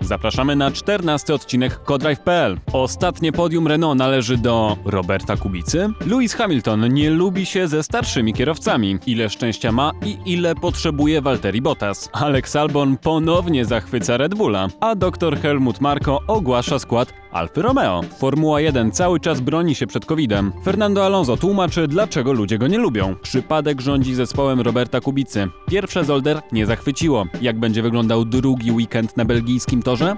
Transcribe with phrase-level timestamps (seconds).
[0.00, 2.58] Zapraszamy na 14 odcinek Codrive.pl.
[2.72, 5.88] Ostatnie podium Renault należy do Roberta Kubicy.
[6.06, 8.98] Lewis Hamilton nie lubi się ze starszymi kierowcami.
[9.06, 12.10] Ile szczęścia ma i ile potrzebuje Valtteri Bottas.
[12.12, 18.02] Alex Albon ponownie zachwyca Red Bulla, a dr Helmut Marko ogłasza skład Alfy Romeo.
[18.18, 20.52] Formuła 1 cały czas broni się przed COVID-em.
[20.64, 23.16] Fernando Alonso tłumaczy, dlaczego ludzie go nie lubią.
[23.22, 25.48] Przypadek rządzi zespołem Roberta Kubicy.
[25.68, 27.26] Pierwsze Zolder nie zachwyciło.
[27.40, 30.16] Jak będzie wyglądał drugi weekend na belgijskim torze?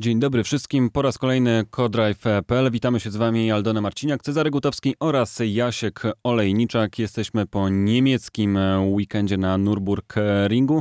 [0.00, 0.90] Dzień dobry wszystkim.
[0.90, 2.70] Po raz kolejny Codrive.pl.
[2.70, 6.98] Witamy się z Wami Aldona Marciniak, Cezary Gutowski oraz Jasiek Olejniczak.
[6.98, 10.80] Jesteśmy po niemieckim weekendzie na Nürburgringu.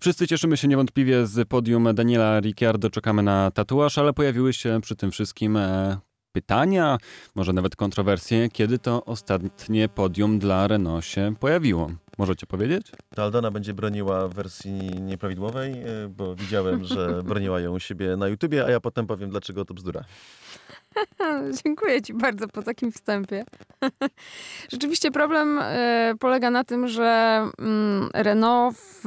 [0.00, 2.90] Wszyscy cieszymy się niewątpliwie z podium Daniela Ricciardo.
[2.90, 5.98] Czekamy na tatuaż, ale pojawiły się przy tym wszystkim e,
[6.32, 6.98] pytania,
[7.34, 11.90] może nawet kontrowersje, kiedy to ostatnie podium dla Renault się pojawiło.
[12.18, 12.92] Możecie powiedzieć?
[13.14, 15.72] To Aldona będzie broniła w wersji nieprawidłowej,
[16.04, 19.64] y, bo widziałem, że broniła ją u siebie na YouTubie, a ja potem powiem, dlaczego
[19.64, 20.04] to bzdura.
[21.64, 23.44] Dziękuję Ci bardzo po takim wstępie.
[24.72, 29.04] Rzeczywiście problem e, polega na tym, że mm, Renault w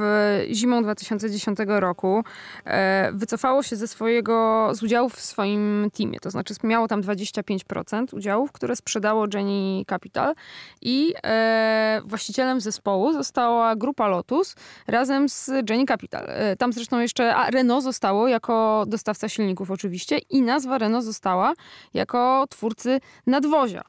[0.52, 2.24] zimą 2010 roku
[2.66, 6.20] e, wycofało się ze swojego, z udziałów w swoim teamie.
[6.20, 10.36] To znaczy miało tam 25% udziałów, które sprzedało Jenny Capital
[10.82, 14.56] i e, właścicielem zespołu została grupa Lotus
[14.88, 16.28] razem z Jenny Capital.
[16.58, 21.54] Tam zresztą jeszcze a Renault zostało jako dostawca silników oczywiście i nazwa Renault została
[21.94, 23.82] jako twórcy nadwozia.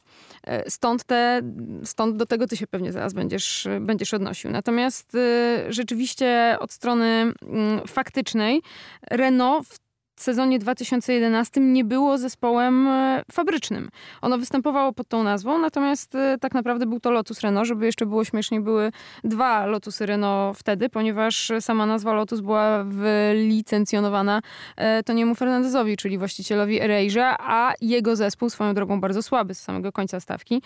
[0.46, 1.42] E, stąd, te,
[1.84, 4.50] stąd do tego ty się pewnie zaraz będziesz, będziesz odnosił.
[4.50, 8.62] Natomiast e, rzeczywiście od strony mm, faktycznej
[9.10, 9.78] Renault w
[10.20, 13.88] sezonie 2011 nie było zespołem e, fabrycznym.
[14.22, 17.68] Ono występowało pod tą nazwą, natomiast e, tak naprawdę był to Lotus Renault.
[17.68, 18.92] Żeby jeszcze było śmieszniej, były
[19.24, 24.40] dwa Lotusy Renault wtedy, ponieważ sama nazwa Lotus była wylicencjonowana
[24.76, 29.92] e, Toniemu Fernandezowi, czyli właścicielowi Erasure, a jego zespół, swoją drogą bardzo słaby z samego
[29.92, 30.62] końca stawki,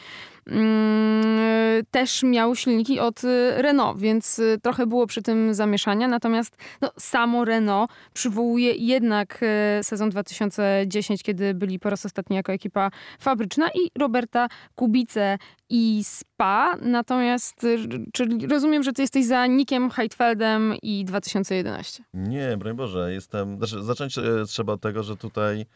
[0.46, 3.22] mm, też miał silniki od
[3.56, 6.08] Renault, więc trochę było przy tym zamieszania.
[6.08, 9.35] Natomiast no, samo Renault przywołuje jednak
[9.82, 15.38] sezon 2010, kiedy byli po raz ostatni jako ekipa fabryczna i Roberta Kubice
[15.70, 16.76] i SPA.
[16.82, 17.78] Natomiast, y,
[18.12, 22.04] czyli rozumiem, że ty jesteś za Nikiem Heidfeldem i 2011.
[22.14, 23.56] Nie, broń Boże, jestem...
[23.58, 25.66] Znaczy, zacząć e, trzeba od tego, że tutaj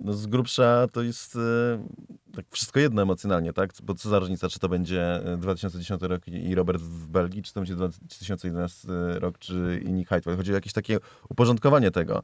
[0.00, 1.38] no z grubsza to jest e,
[2.34, 3.70] tak wszystko jedno emocjonalnie, tak?
[3.82, 7.60] Bo co za różnica, czy to będzie 2010 rok i Robert w Belgii, czy to
[7.60, 10.36] będzie 2011 rok, czy i Nick Heidfeld.
[10.36, 10.98] Chodzi o jakieś takie
[11.28, 12.22] uporządkowanie tego.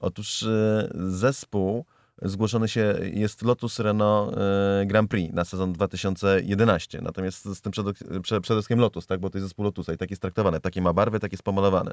[0.00, 1.84] Otóż e, zespół
[2.22, 7.00] zgłoszony się jest Lotus Renault e, Grand Prix na sezon 2011.
[7.02, 7.86] Natomiast z tym przed,
[8.22, 9.20] przed, przedewskiem Lotus, tak?
[9.20, 10.60] bo to jest zespół Lotusa i tak jest traktowany.
[10.60, 11.92] Takie ma barwy, tak jest pomalowane.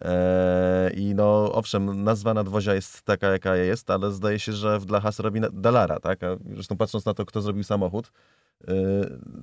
[0.00, 5.00] Eee, I no owszem, nazwa nadwozia jest taka, jaka jest, ale zdaje się, że dla
[5.00, 6.00] Haas robi Dalara.
[6.00, 6.20] Tak?
[6.54, 8.12] Zresztą patrząc na to, kto zrobił samochód,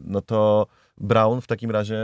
[0.03, 0.67] no to
[1.01, 1.97] Brown w takim razie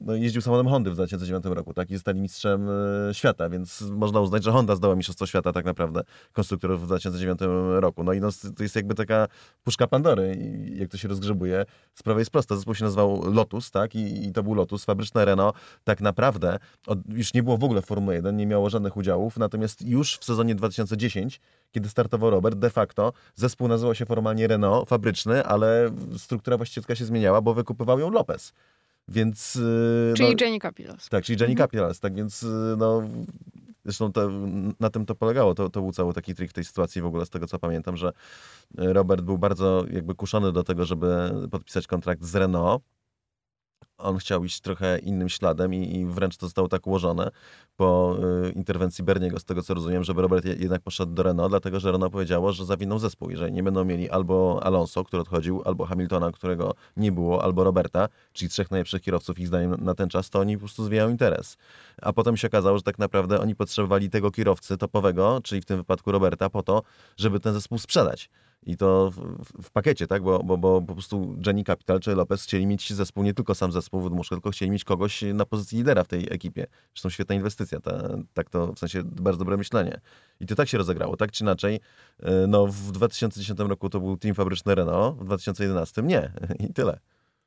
[0.00, 1.90] no, jeździł samochodem Hondy w 2009 roku, tak?
[1.90, 2.68] I zostali mistrzem
[3.10, 6.00] e, świata, więc można uznać, że Honda zdała mistrzostwo świata tak naprawdę
[6.32, 7.40] konstruktorów w 2009
[7.70, 8.04] roku.
[8.04, 9.28] No i no, to jest jakby taka
[9.64, 12.56] puszka Pandory i jak to się rozgrzebuje, sprawa jest prosta.
[12.56, 13.94] Zespół się nazywał Lotus, tak?
[13.94, 14.84] I, i to był Lotus.
[14.84, 18.96] Fabryczne Renault tak naprawdę od, już nie było w ogóle Formuły 1, nie miało żadnych
[18.96, 21.40] udziałów, natomiast już w sezonie 2010
[21.72, 25.90] kiedy startował Robert, de facto zespół nazywał się formalnie Renault, fabryczny, ale
[26.22, 28.52] struktura właścicielska się zmieniała, bo wykupywał ją Lopez.
[29.08, 31.08] Więc, y, czyli no, Jenny Capitals.
[31.08, 31.68] Tak, czyli Jenny mhm.
[31.68, 33.02] Capitals, tak więc y, no,
[33.84, 34.30] zresztą to,
[34.80, 37.26] na tym to polegało, to, to był cały taki trik w tej sytuacji w ogóle,
[37.26, 38.12] z tego co pamiętam, że
[38.74, 42.84] Robert był bardzo jakby kuszony do tego, żeby podpisać kontrakt z Renault,
[44.02, 47.30] on chciał iść trochę innym śladem i, i wręcz to zostało tak ułożone
[47.76, 48.16] po
[48.48, 51.80] y, interwencji Berniego, z tego co rozumiem, żeby Robert je, jednak poszedł do Renault, dlatego
[51.80, 53.30] że Renault powiedziało, że zawiną zespół.
[53.30, 58.08] Jeżeli nie będą mieli albo Alonso, który odchodził, albo Hamiltona, którego nie było, albo Roberta,
[58.32, 61.56] czyli trzech najlepszych kierowców ich zdaniem na ten czas, to oni po prostu zwijają interes.
[62.02, 65.76] A potem się okazało, że tak naprawdę oni potrzebowali tego kierowcy topowego, czyli w tym
[65.76, 66.82] wypadku Roberta, po to,
[67.16, 68.30] żeby ten zespół sprzedać.
[68.62, 69.16] I to w,
[69.62, 70.22] w, pakiecie, tak?
[70.22, 73.72] Bo, bo, bo po prostu Jenny Capital czy Lopez chcieli mieć zespół, nie tylko sam
[73.72, 76.66] zespół Wydmuszka, tylko chcieli mieć kogoś na pozycji lidera w tej ekipie.
[76.94, 80.00] Zresztą świetna inwestycja, ta, tak to w sensie bardzo dobre myślenie.
[80.40, 81.80] I to tak się rozegrało, tak czy inaczej.
[82.22, 86.32] E, no w 2010 roku to był team fabryczny Renault, w 2011 nie.
[86.68, 86.98] I tyle.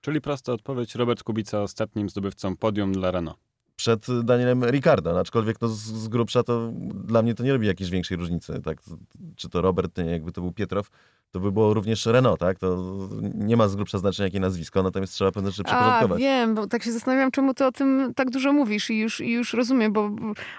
[0.02, 3.40] Czyli prosta odpowiedź, Robert Kubica ostatnim zdobywcą podium dla Renault.
[3.76, 7.90] Przed Danielem Ricardo, aczkolwiek no, z, z grubsza to dla mnie to nie robi jakiejś
[7.90, 8.78] większej różnicy, tak?
[9.36, 10.90] Czy to Robert, nie, jakby to był Pietrow,
[11.34, 12.60] to by było również Renault, tak?
[12.60, 12.78] To
[13.36, 16.18] nie ma z grubsza znaczenia jakie nazwisko, natomiast trzeba pewne rzeczy przyporządkować.
[16.18, 19.22] A, wiem, bo tak się zastanawiam, czemu ty o tym tak dużo mówisz i już,
[19.22, 20.12] i już rozumiem, bo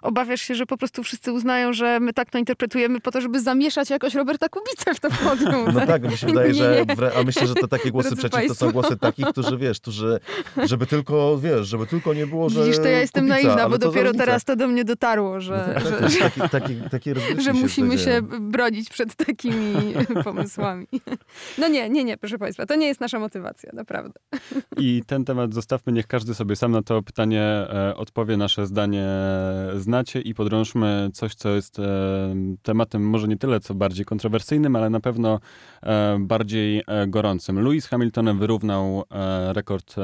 [0.02, 3.40] obawiasz się, że po prostu wszyscy uznają, że my tak to interpretujemy po to, żeby
[3.40, 5.64] zamieszać jakoś Roberta Kubicę w to podium.
[5.74, 7.18] No tak, tak, mi się wydaje, Nie, że nie.
[7.18, 10.20] a myślę, że te takie głosy Drodzy przeciw to są głosy takich, którzy wiesz, którzy,
[10.64, 13.78] żeby tylko, wiesz, żeby tylko nie było, że Widzisz, to ja jestem Kubica, naiwna, bo
[13.78, 17.98] dopiero teraz to do mnie dotarło, że, że, tak, że, taki, taki, rozgrywki że musimy
[17.98, 19.94] się bronić przed takimi
[20.24, 20.63] pomysłami.
[21.58, 24.20] No nie, nie, nie, proszę Państwa, to nie jest nasza motywacja, naprawdę.
[24.76, 29.08] I ten temat zostawmy, niech każdy sobie sam na to pytanie e, odpowie, nasze zdanie
[29.76, 31.82] znacie i podrążmy coś, co jest e,
[32.62, 35.40] tematem może nie tyle, co bardziej kontrowersyjnym, ale na pewno
[35.82, 37.60] e, bardziej gorącym.
[37.60, 39.04] Lewis Hamilton wyrównał
[39.52, 39.94] rekord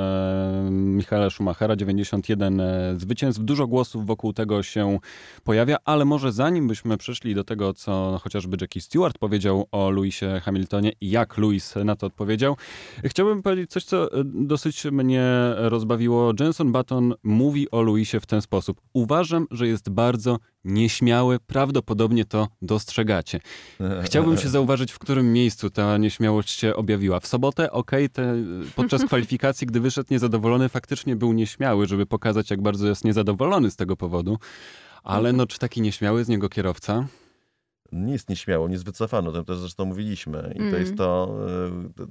[0.71, 3.43] Michaela Schumachera, 91 e, zwycięstw.
[3.43, 4.99] Dużo głosów wokół tego się
[5.45, 10.27] pojawia, ale może zanim byśmy przeszli do tego, co chociażby Jackie Stewart powiedział o Lewisie
[10.27, 10.50] Hamiltonie
[11.00, 12.56] i jak Lewis na to odpowiedział,
[13.05, 15.25] chciałbym powiedzieć coś, co e, dosyć mnie
[15.56, 16.32] rozbawiło.
[16.41, 18.81] Jenson Button mówi o Lewisie w ten sposób.
[18.93, 23.41] Uważam, że jest bardzo nieśmiały, prawdopodobnie to dostrzegacie.
[24.05, 27.20] Chciałbym się zauważyć, w którym miejscu ta nieśmiałość się objawiła.
[27.20, 28.35] W sobotę, okej, te
[28.76, 33.76] podczas kwalifikacji, gdy wyszedł niezadowolony, faktycznie był nieśmiały, żeby pokazać, jak bardzo jest niezadowolony z
[33.76, 34.38] tego powodu.
[35.03, 37.06] Ale no, czy taki nieśmiały z niego kierowca?
[37.93, 40.53] Nie jest nieśmiało, nie jest wycofany, o tym też zresztą mówiliśmy.
[40.55, 40.81] I to Mm.
[40.81, 41.37] jest to,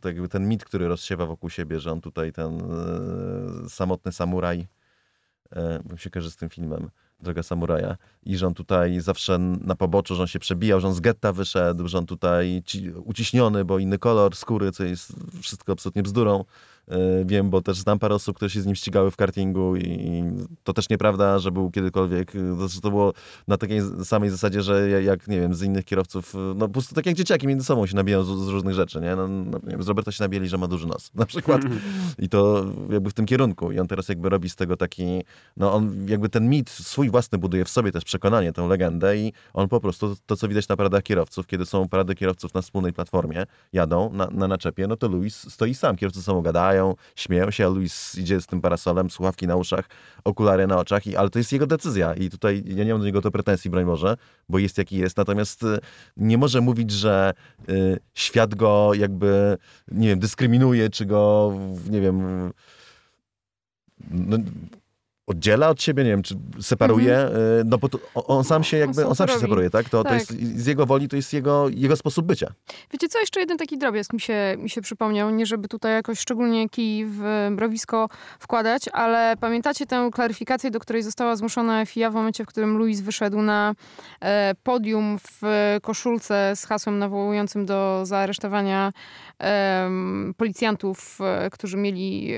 [0.02, 2.60] to jakby ten mit, który rozsiewa wokół siebie, że on tutaj ten
[3.66, 4.68] e, samotny samuraj,
[5.52, 6.90] e, bo mi się kojarzy z tym filmem,
[7.22, 10.94] Droga Samuraja, i że on tutaj zawsze na poboczu, że on się przebijał, że on
[10.94, 15.72] z getta wyszedł, że on tutaj ci, uciśniony, bo inny kolor skóry, co jest wszystko
[15.72, 16.46] absolutnie bzdurą.
[16.89, 20.24] E, Wiem, bo też znam parę osób, które się z nim ścigały w kartingu i
[20.63, 23.13] to też nieprawda, że był kiedykolwiek, to, że to było
[23.47, 26.95] na takiej samej zasadzie, że ja- jak, nie wiem, z innych kierowców, no po prostu
[26.95, 29.15] tak jak dzieciaki między sobą się nabijają z, z różnych rzeczy, nie?
[29.15, 31.62] No, no, nie wiem, z Roberta się nabijali, że ma duży nos, na przykład.
[32.19, 33.71] I to jakby w tym kierunku.
[33.71, 35.24] I on teraz jakby robi z tego taki,
[35.57, 39.33] no on jakby ten mit swój własny buduje w sobie też przekonanie, tę legendę i
[39.53, 42.94] on po prostu, to co widać na paradach kierowców, kiedy są parady kierowców na wspólnej
[42.94, 43.44] platformie,
[43.74, 45.95] jadą na, na naczepie, no to Luis stoi sam.
[45.95, 46.42] Kierowcy ze sobą
[47.16, 49.86] śmieją się, a Luis idzie z tym parasolem, słuchawki na uszach,
[50.24, 53.06] okulary na oczach, i, ale to jest jego decyzja i tutaj ja nie mam do
[53.06, 54.18] niego to pretensji, broń Boże,
[54.50, 55.80] bo jest jaki jest, natomiast y,
[56.18, 57.34] nie może mówić, że
[57.70, 59.58] y, świat go jakby,
[59.92, 61.54] nie wiem, dyskryminuje, czy go,
[61.90, 62.52] nie wiem,
[64.12, 64.38] no,
[65.30, 67.30] oddziela od siebie, nie wiem, czy separuje, y,
[67.66, 69.90] no bo to, on- sam się jakby, on sam się separuje, tak?
[69.90, 70.14] To, to Tak.
[70.20, 72.48] jest z jego woli, to jest jego, jego sposób bycia.
[72.94, 75.30] Wiecie co, jeszcze jeden taki drobiazg mi się, mi się przypomniał.
[75.30, 78.10] Nie żeby tutaj jakoś szczególnie kij w mrowisko
[78.40, 83.02] wkładać, ale pamiętacie tę klaryfikację, do której została zmuszona FIA w momencie, w którym Luis
[83.02, 83.74] wyszedł na
[84.22, 85.42] e, podium w
[85.81, 88.94] koszulce z hasłem nawołującym do zaaresztowania
[89.40, 92.34] em, policjantów, e, którzy mieli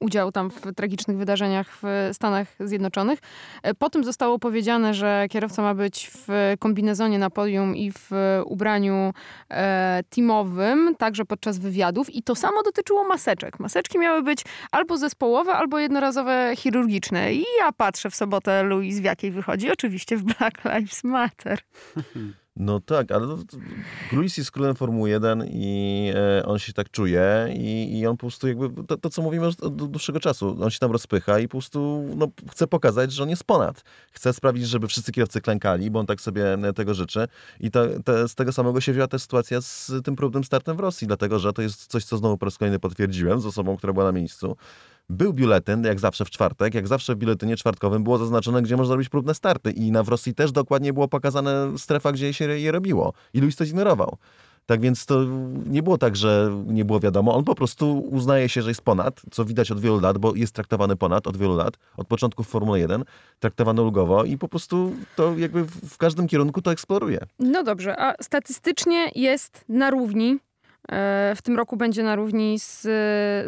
[0.00, 3.18] udział tam w tragicznych wydarzeniach w Stanach Zjednoczonych.
[3.62, 8.10] E, Po tym zostało powiedziane, że kierowca ma być w kombinezonie na podium i w
[8.44, 9.12] ubraniu
[9.50, 12.14] e, teamowym, także podczas wywiadów.
[12.14, 13.60] I to samo dotyczyło maseczek.
[13.60, 17.34] Maseczki miały być albo zespołowe, albo jednorazowe chirurgiczne.
[17.34, 19.70] I ja patrzę w sobotę, Louis, w jakiej wychodzi.
[19.72, 21.58] Oczywiście w Black Lives Matter.
[22.56, 23.56] No tak, ale to-
[24.12, 28.20] Luis jest królem Formuły 1 i e, on się tak czuje i, i on po
[28.20, 31.48] prostu jakby, to, to co mówimy już od dłuższego czasu, on się tam rozpycha i
[31.48, 33.82] po prostu no, chce pokazać, że on jest ponad.
[34.12, 37.28] Chce sprawić, żeby wszyscy kierowcy klękali, bo on tak sobie e, tego życzy
[37.60, 37.84] i to,
[38.28, 41.52] z tego samego się wzięła ta sytuacja z tym próbnym startem w Rosji, dlatego że
[41.52, 44.56] to jest coś, co znowu po raz kolejny potwierdziłem z osobą, która była na miejscu.
[45.10, 48.94] Był biuletyn, jak zawsze w czwartek, jak zawsze w biuletynie czwartkowym było zaznaczone, gdzie można
[48.94, 52.72] robić próbne starty i na w Rosji też dokładnie było pokazane strefa, gdzie się je
[52.72, 53.12] robiło.
[53.34, 54.16] I Luis to zignorował.
[54.66, 55.24] Tak więc to
[55.66, 57.34] nie było tak, że nie było wiadomo.
[57.34, 60.54] On po prostu uznaje się, że jest ponad, co widać od wielu lat, bo jest
[60.54, 63.04] traktowany ponad od wielu lat, od początku w Formule 1,
[63.38, 67.18] traktowany ulgowo i po prostu to jakby w każdym kierunku to eksploruje.
[67.38, 70.38] No dobrze, a statystycznie jest na równi.
[70.90, 72.82] E, W tym roku będzie na równi z,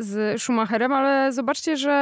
[0.05, 1.93] z Schumacherem, ale zobaczcie, że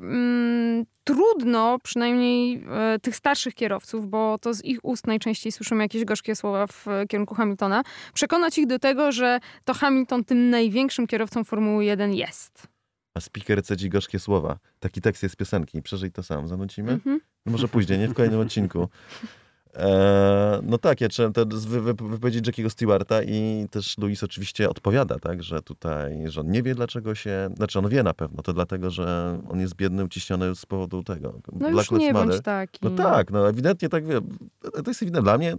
[0.00, 6.04] mm, trudno, przynajmniej e, tych starszych kierowców, bo to z ich ust najczęściej słyszymy jakieś
[6.04, 7.82] gorzkie słowa w kierunku Hamiltona,
[8.14, 12.68] przekonać ich do tego, że to Hamilton tym największym kierowcą Formuły 1 jest.
[13.14, 14.58] A speaker cedzi gorzkie słowa.
[14.80, 15.82] Taki tekst jest z piosenki.
[15.82, 16.48] Przeżyj to sam.
[16.48, 16.92] Zanucimy?
[16.92, 17.20] Mhm.
[17.46, 18.88] No może później, nie w kolejnym odcinku.
[19.76, 24.70] E, no tak, ja czytałem te wy, wy, wypowiedzi Jackiego Stewarta i też Louis oczywiście
[24.70, 28.42] odpowiada, tak, że tutaj, że on nie wie dlaczego się, znaczy on wie na pewno,
[28.42, 31.40] to dlatego, że on jest biedny, uciśniony z powodu tego.
[31.52, 32.80] No już nie bądź taki.
[32.82, 34.20] No tak, no ewidentnie tak, wie,
[34.60, 35.22] to jest ewidentne.
[35.22, 35.56] Dla mnie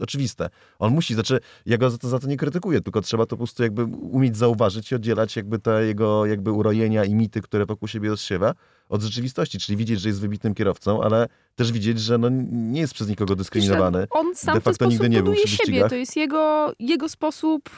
[0.00, 0.50] oczywiste.
[0.78, 3.36] On musi, znaczy ja go za to, za to nie krytykuję, tylko trzeba to po
[3.36, 7.88] prostu jakby umieć zauważyć i oddzielać jakby te jego jakby urojenia i mity, które wokół
[7.88, 8.54] siebie rozsiewa,
[8.88, 12.94] od rzeczywistości, czyli widzieć, że jest wybitnym kierowcą, ale też widzieć, że no nie jest
[12.94, 14.06] przez nikogo dyskryminowany.
[14.10, 15.88] On sam De facto nigdy nie był siebie.
[15.88, 17.70] To jest jego, jego sposób,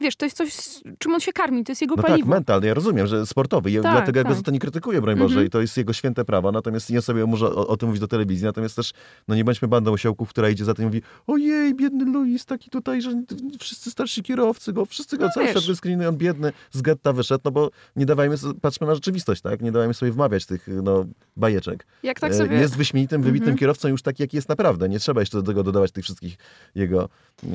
[0.00, 0.54] wiesz, to jest coś,
[0.98, 2.28] czym on się karmi, to jest jego no paliwo.
[2.28, 3.70] tak, mental, ja rozumiem, że sportowy.
[3.70, 4.24] Ja, tak, dlatego tak.
[4.24, 5.48] ja go za to nie krytykuję, broń Boże, mm -hmm.
[5.48, 8.08] i to jest jego święte prawo, natomiast nie sobie może o, o, tym mówić do
[8.08, 8.92] telewizji, natomiast też,
[9.28, 12.70] no nie bądźmy bandą osiołków, która idzie za tym i mówi, ojej, biedny Luis, taki
[12.70, 13.22] tutaj, że
[13.60, 17.50] wszyscy starsi kierowcy go, wszyscy go, no, cały świat dyskryminują, biedny, z getta wyszedł, no
[17.50, 21.04] bo nie dawajmy, patrzmy na rzeczywistość, tak, nie dawajmy sobie wmawiać tych, no,
[21.36, 21.86] bajeczek.
[22.02, 22.56] Jak tak e, sobie...
[22.56, 23.58] Jest wyśmienitym, wybitnym -hmm.
[23.58, 24.88] kierowcą już taki, jaki jest naprawdę.
[24.88, 26.36] Nie trzeba jeszcze do tego dodawać tych wszystkich
[26.74, 27.08] jego
[27.44, 27.48] e,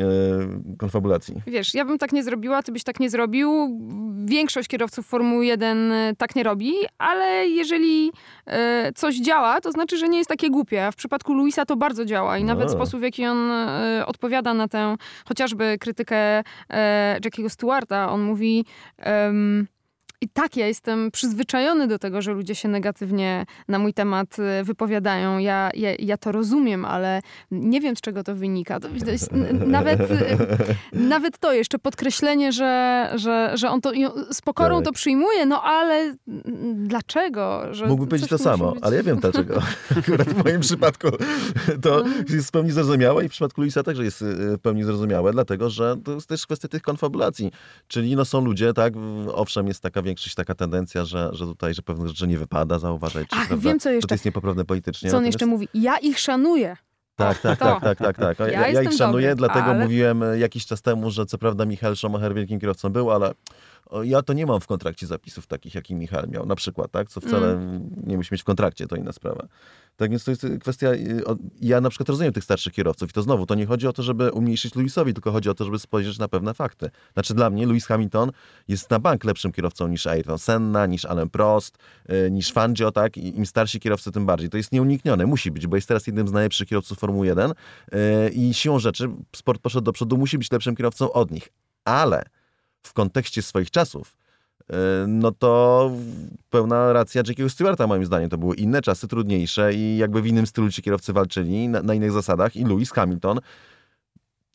[0.77, 1.35] konfabulacji.
[1.47, 3.79] Wiesz, ja bym tak nie zrobiła, ty byś tak nie zrobił.
[4.25, 8.11] Większość kierowców Formuły 1 e, tak nie robi, ale jeżeli
[8.45, 10.85] e, coś działa, to znaczy, że nie jest takie głupie.
[10.85, 12.47] A w przypadku Luisa to bardzo działa i no.
[12.47, 18.21] nawet sposób, w jaki on e, odpowiada na tę chociażby krytykę e, Jackiego Stewarta, on
[18.21, 18.65] mówi...
[20.21, 24.63] I tak, ja jestem przyzwyczajony do tego, że ludzie się negatywnie na mój temat y,
[24.63, 25.37] wypowiadają.
[25.37, 27.21] Ja, ja, ja to rozumiem, ale
[27.51, 28.79] nie wiem, z czego to wynika.
[28.79, 29.31] To, to jest
[29.67, 30.37] nawet, y,
[30.93, 33.91] nawet to jeszcze podkreślenie, że, że, że on to
[34.31, 34.85] z pokorą tak.
[34.85, 36.15] to przyjmuje, no ale
[36.75, 37.73] dlaczego?
[37.73, 38.83] Że Mógłby powiedzieć to samo, być...
[38.83, 39.61] ale ja wiem dlaczego.
[39.99, 41.07] Akurat w moim przypadku
[41.81, 42.33] to no.
[42.35, 45.69] jest w pełni zrozumiałe i w przypadku Luisa także jest y, w pełni zrozumiałe, dlatego
[45.69, 47.51] że to jest też kwestia tych konfabulacji.
[47.87, 48.93] Czyli no są ludzie, tak,
[49.33, 53.27] owszem, jest taka większość taka tendencja, że, że tutaj, że pewnych rzeczy nie wypada zauważać.
[53.31, 53.69] Ach, prawda?
[53.69, 54.07] wiem co jeszcze.
[54.07, 55.11] To jest niepoprawne politycznie.
[55.11, 55.67] Co on jeszcze mówi?
[55.73, 56.77] Ja ich szanuję.
[57.15, 58.39] Tak, tak, tak, tak, tak, tak.
[58.39, 59.83] Ja, ja, ja ich szanuję, dobry, dlatego ale...
[59.83, 63.33] mówiłem jakiś czas temu, że co prawda Michał Schumacher wielkim kierowcą był, ale
[64.03, 67.09] ja to nie mam w kontrakcie zapisów takich, jaki Michał miał, na przykład, tak?
[67.09, 67.89] Co wcale mm.
[68.07, 69.47] nie musi mieć w kontrakcie, to inna sprawa.
[69.97, 71.23] Tak więc to jest kwestia, y,
[71.61, 74.03] ja na przykład rozumiem tych starszych kierowców i to znowu, to nie chodzi o to,
[74.03, 76.89] żeby umniejszyć Lewisowi, tylko chodzi o to, żeby spojrzeć na pewne fakty.
[77.13, 78.31] Znaczy dla mnie Lewis Hamilton
[78.67, 81.77] jest na bank lepszym kierowcą niż Ayrton Senna, niż Alain Prost,
[82.09, 83.17] y, niż Fangio, tak?
[83.17, 84.49] I im starsi kierowcy, tym bardziej.
[84.49, 88.29] To jest nieuniknione, musi być, bo jest teraz jednym z najlepszych kierowców Formuły 1 y,
[88.29, 91.49] i siłą rzeczy sport poszedł do przodu, musi być lepszym kierowcą od nich.
[91.85, 92.23] Ale
[92.83, 94.17] w kontekście swoich czasów,
[95.07, 95.91] no to
[96.49, 98.29] pełna racja Jackiego Stewarta moim zdaniem.
[98.29, 101.93] To były inne czasy, trudniejsze i jakby w innym stylu ci kierowcy walczyli, na, na
[101.93, 103.39] innych zasadach i Lewis Hamilton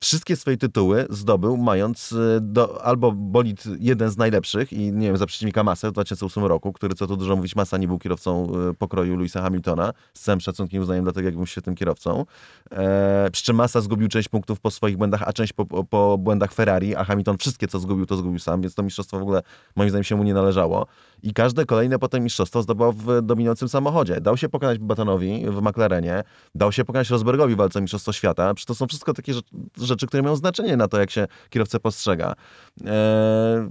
[0.02, 5.16] wszystkie swoje tytuły zdobył mając e, do, albo bolid jeden z najlepszych i nie wiem,
[5.16, 8.52] za przeciwnika Masę w 2008 roku, który co tu dużo mówić, Massa nie był kierowcą
[8.70, 12.24] e, pokroju Louisa Hamiltona, z całym szacunkiem i uznaniem dlatego, jak był świetnym kierowcą.
[12.70, 16.52] E, przy czym Massa zgubił część punktów po swoich błędach, a część po, po błędach
[16.52, 19.42] Ferrari, a Hamilton wszystkie, co zgubił, to zgubił sam, więc to mistrzostwo w ogóle
[19.76, 20.86] moim zdaniem się mu nie należało.
[21.22, 24.20] I każde kolejne potem mistrzostwo zdobył w dominującym samochodzie.
[24.20, 26.22] Dał się pokonać Batonowi w McLarenie,
[26.54, 28.54] dał się pokonać Rosbergowi w walce Mistrzostwo Świata.
[28.54, 32.34] Przecież to są wszystko takie rzeczy, które mają znaczenie na to, jak się kierowcę postrzega.
[32.86, 33.68] Eee,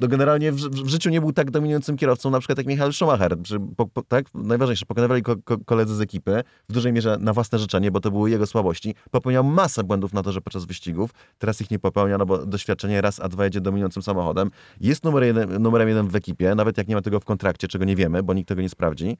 [0.00, 3.36] no generalnie w, w, życiu nie był tak dominującym kierowcą, na przykład jak Michael Schumacher.
[3.42, 4.26] Czy, po, po, tak?
[4.34, 8.10] Najważniejsze, pokonywali ko, ko, koledzy z ekipy, w dużej mierze na własne życzenie, bo to
[8.10, 8.94] były jego słabości.
[9.10, 11.10] Popełniał masę błędów na torze podczas wyścigów.
[11.38, 14.50] Teraz ich nie popełnia, no bo doświadczenie raz, a dwa jedzie dominującym samochodem.
[14.80, 17.84] Jest numer jeden, numerem jeden w ekipie, nawet jak nie ma tego w kontrakcie, czego
[17.84, 19.16] nie wiemy, bo nikt tego nie sprawdzi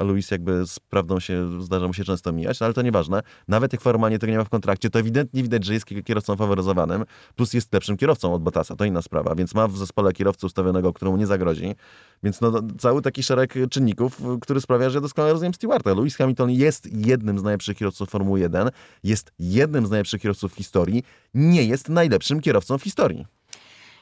[0.00, 3.22] a Luis jakby z prawdą się zdarza mu się często mijać, no ale to nieważne.
[3.48, 7.04] Nawet jak formalnie tego nie ma w kontrakcie, to ewidentnie widać, że jest kierowcą faworyzowanym,
[7.36, 10.92] plus jest lepszym kierowcą od Bottasa, to inna sprawa, więc ma w zespole kierowcę ustawionego,
[10.92, 11.74] któremu nie zagrozi.
[12.22, 15.94] Więc no, cały taki szereg czynników, który sprawia, że ja doskonale rozumiem Stewarta.
[15.94, 18.70] Lewis Hamilton jest jednym z najlepszych kierowców Formuły 1,
[19.04, 21.02] jest jednym z najlepszych kierowców w historii,
[21.34, 23.37] nie jest najlepszym kierowcą w historii.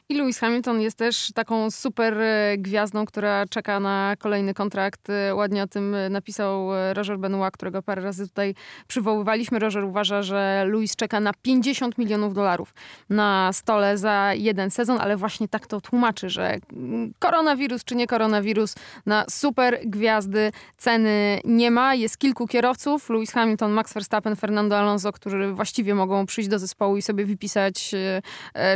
[0.09, 5.09] I Lewis Hamilton jest też taką super e, gwiazdą, która czeka na kolejny kontrakt.
[5.09, 8.55] E, ładnie o tym e, napisał Roger Benoit, którego parę razy tutaj
[8.87, 9.59] przywoływaliśmy.
[9.59, 12.73] Roger uważa, że Lewis czeka na 50 milionów dolarów
[13.09, 18.07] na stole za jeden sezon, ale właśnie tak to tłumaczy, że mm, koronawirus czy nie
[18.07, 21.95] koronawirus, na super gwiazdy ceny nie ma.
[21.95, 26.97] Jest kilku kierowców, Lewis Hamilton, Max Verstappen, Fernando Alonso, którzy właściwie mogą przyjść do zespołu
[26.97, 27.95] i sobie wypisać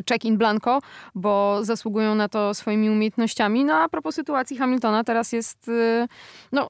[0.09, 0.79] check in blanco,
[1.21, 3.65] bo zasługują na to swoimi umiejętnościami.
[3.65, 6.07] No a propos sytuacji Hamiltona, teraz jest, y,
[6.51, 6.69] no,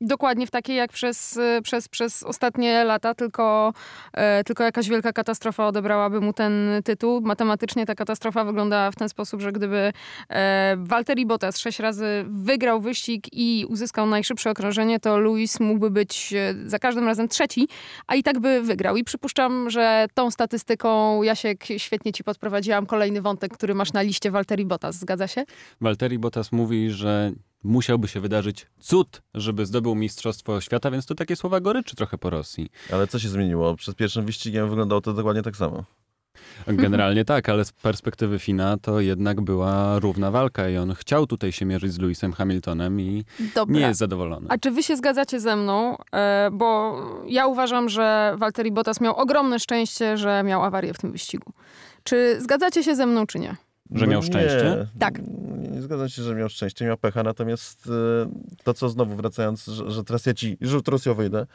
[0.00, 3.72] dokładnie w takiej jak przez, przez, przez ostatnie lata, tylko,
[4.12, 7.20] e, tylko jakaś wielka katastrofa odebrałaby mu ten tytuł.
[7.20, 9.92] Matematycznie ta katastrofa wygląda w ten sposób, że gdyby
[10.28, 16.34] e, Valtteri Bottas sześć razy wygrał wyścig i uzyskał najszybsze okrążenie, to Lewis mógłby być
[16.36, 17.68] e, za każdym razem trzeci,
[18.06, 18.96] a i tak by wygrał.
[18.96, 24.30] I przypuszczam, że tą statystyką, Jasiek, świetnie ci podprowadziłam kolejny wątek, który masz na liście
[24.30, 24.96] Valtteri Bottas.
[24.96, 25.44] Zgadza się?
[25.80, 27.32] Valtteri Bottas mówi, że
[27.64, 32.30] musiałby się wydarzyć cud, żeby zdobył Mistrzostwo Świata, więc to takie słowa goryczy trochę po
[32.30, 32.70] Rosji.
[32.92, 33.76] Ale co się zmieniło?
[33.76, 35.84] Przed pierwszym wyścigiem wyglądało to dokładnie tak samo.
[36.66, 41.52] Generalnie tak, ale z perspektywy Fina to jednak była równa walka i on chciał tutaj
[41.52, 43.74] się mierzyć z Lewisem Hamiltonem i Dobra.
[43.74, 44.46] nie jest zadowolony.
[44.48, 45.96] A czy wy się zgadzacie ze mną?
[46.14, 51.12] E, bo ja uważam, że Valtteri Bottas miał ogromne szczęście, że miał awarię w tym
[51.12, 51.52] wyścigu.
[52.04, 53.56] Czy zgadzacie się ze mną, czy nie?
[53.94, 54.76] Że miał No szczęście?
[54.78, 55.20] Nie, Tak.
[55.72, 59.90] Nie, zgadzam się, że miał szczęście, miał pecha, natomiast e, to, co znowu wracając, że,
[59.90, 61.46] że teraz ja ci rzut Rosją wyjdę,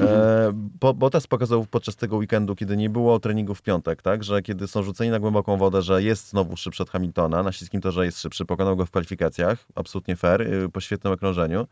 [0.00, 4.42] e, bo, Bottas pokazał podczas tego weekendu, kiedy nie było treningu w piątek, tak, że
[4.42, 8.04] kiedy są rzuceni na głęboką wodę, że jest znowu szybszy od Hamiltona, na śliskim torze
[8.04, 11.66] jest szybszy, pokonał go w kwalifikacjach, absolutnie fair, y, po świetnym okrążeniu.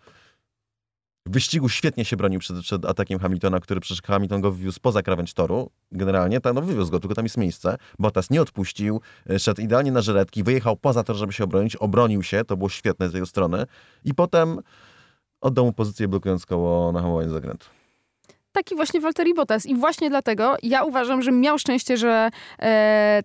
[1.27, 5.03] W wyścigu świetnie się bronił przed, przed atakiem Hamiltona, który przecież Hamilton go wywiózł poza
[5.03, 5.71] krawędź toru.
[5.93, 7.77] Generalnie, tak, no wywiózł go, tylko tam jest miejsce.
[7.99, 12.23] Bottas nie odpuścił, y, szedł idealnie na żyletki, wyjechał poza tor, żeby się obronić, obronił
[12.23, 13.67] się, to było świetne z jego strony.
[14.05, 14.61] I potem
[15.41, 17.67] oddał mu pozycję, blokując koło na hamowaniu zakrętu.
[18.53, 19.67] Taki właśnie Valtteri Bottas.
[19.67, 22.31] I właśnie dlatego ja uważam, że miał szczęście, że
[22.63, 23.23] e,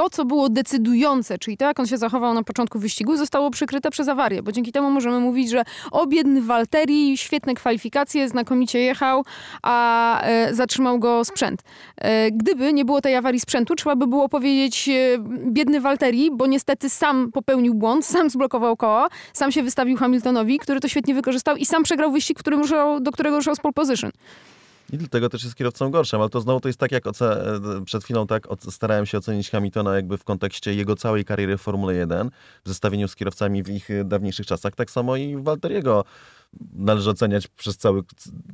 [0.00, 3.90] to, co było decydujące, czyli to, jak on się zachował na początku wyścigu, zostało przykryte
[3.90, 9.24] przez awarię, bo dzięki temu możemy mówić, że o biedny Walteri, świetne kwalifikacje, znakomicie jechał,
[9.62, 11.62] a e, zatrzymał go sprzęt.
[11.96, 15.18] E, gdyby nie było tej awarii sprzętu, trzeba by było powiedzieć e,
[15.50, 20.80] biedny Walteri, bo niestety sam popełnił błąd, sam zblokował koło, sam się wystawił Hamiltonowi, który
[20.80, 24.10] to świetnie wykorzystał i sam przegrał wyścig, który ruszał, do którego ruszał z pole position.
[24.92, 27.12] I dlatego też jest kierowcą gorszym, ale to znowu to jest tak, jak e,
[27.84, 31.94] przed chwilą tak starałem się ocenić Hamiltona jakby w kontekście jego całej kariery w Formule
[31.94, 32.30] 1,
[32.64, 36.04] w zestawieniu z kierowcami w ich e, dawniejszych czasach, tak samo i Walteriego
[36.72, 38.02] należy oceniać przez cały,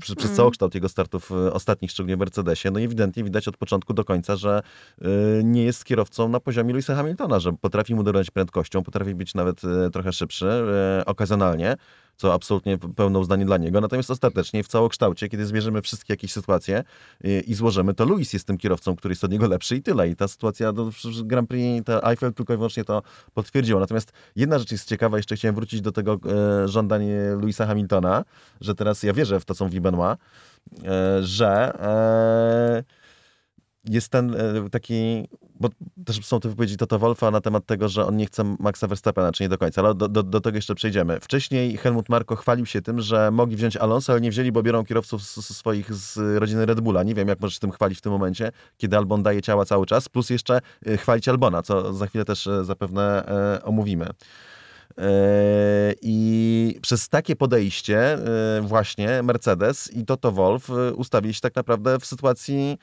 [0.01, 0.37] przez, przez Mm.
[0.37, 2.71] całokształt jego startów e, ostatnich, szczególnie w Mercedesie.
[2.71, 4.63] No i ewidentnie widać od początku do końca, że
[5.01, 5.09] e,
[5.45, 9.65] nie jest kierowcą na poziomie Louisa Hamiltona, że potrafi mu dograć prędkością, potrafi być nawet
[9.65, 11.77] e, trochę szybszy, e, okazjonalnie,
[12.17, 13.81] co absolutnie pełne uznanie dla niego.
[13.81, 16.85] Natomiast ostatecznie w całokształcie, kiedy zmierzymy wszystkie jakieś sytuacje
[17.25, 20.09] i, i złożymy, to Luis jest tym kierowcą, który jest od niego lepszy i tyle.
[20.09, 23.03] I ta sytuacja do przecież Grand Prix, ta Eiffel tylko i wyłącznie to
[23.35, 23.81] potwierdziła.
[23.81, 26.19] Natomiast jedna rzecz jest ciekawa, jeszcze chciałem wrócić do tego
[26.65, 27.07] e, żądań
[27.41, 28.25] Luisa Hamiltona,
[28.61, 30.19] że teraz ja wierzę w to, co mówi Benoit,
[30.85, 33.06] e, że e,
[33.91, 35.29] jest ten e, taki,
[35.61, 35.69] bo
[36.05, 39.33] też są te wypowiedzi Toto Wolfa na temat tego, że on nie chce Maxa Verstappena,
[39.33, 41.21] czy nie do końca, ale do, do, do tego jeszcze przejdziemy.
[41.21, 44.85] Wcześniej Helmut Marko chwalił się tym, że mogli wziąć Alonso, ale nie wzięli, bo biorą
[44.85, 47.03] kierowców z, z swoich z rodziny Red Bulla.
[47.03, 50.09] Nie wiem, jak możesz tym chwalić w tym momencie, kiedy Albon daje ciała cały czas,
[50.09, 53.27] plus jeszcze e, chwalić Albona, co za chwilę też e, zapewne
[53.65, 54.07] omówimy.
[56.03, 58.19] I przez takie podejście
[58.61, 62.79] właśnie Mercedes i Toto Wolf ustawili się tak naprawdę w sytuacji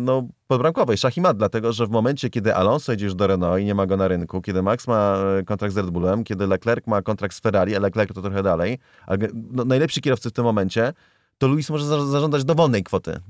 [0.00, 3.60] no, podbramkowej, szach i mat, dlatego że w momencie, kiedy Alonso idzie już do Renault
[3.62, 6.46] i nie ma go na rynku, kiedy Max ma e, kontrakt z Red Bullem, kiedy
[6.46, 9.18] Leclerc ma kontrakt z Ferrari, a Leclerc to trochę dalej, ale
[9.52, 10.92] no, najlepsi kierowcy w tym momencie,
[11.38, 13.20] to Luis może za- zażądać dowolnej kwoty.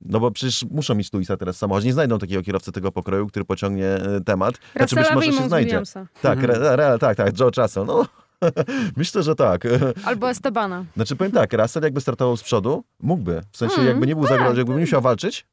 [0.00, 1.86] No bo przecież muszą mieć Luisa teraz w samochodzie.
[1.86, 4.54] Nie znajdą takiego kierowcy tego pokroju, który pociągnie e, temat.
[4.76, 5.66] Znaczy być Russella może się znajdzie.
[5.68, 6.06] Williamsa.
[6.22, 7.86] Tak, re, re, tak, tak, George Russell.
[7.86, 8.06] No,
[8.96, 9.62] myślę, że tak.
[10.04, 10.84] Albo Estebana.
[10.96, 13.42] Znaczy powiem tak, Russell jakby startował z przodu, mógłby.
[13.52, 14.86] W sensie Mm, jakby nie był tak, zagrożony, jakby nie tak.
[14.86, 15.46] musiał walczyć,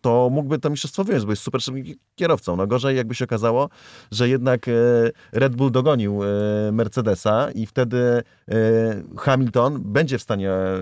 [0.00, 2.56] to mógłby to mistrzostwo wyjąć, bo jest super szybkim kierowcą.
[2.56, 3.68] No gorzej jakby się okazało,
[4.10, 4.72] że jednak e,
[5.32, 6.26] Red Bull dogonił e,
[6.72, 8.54] Mercedesa i wtedy e,
[9.16, 10.78] Hamilton będzie w stanie e,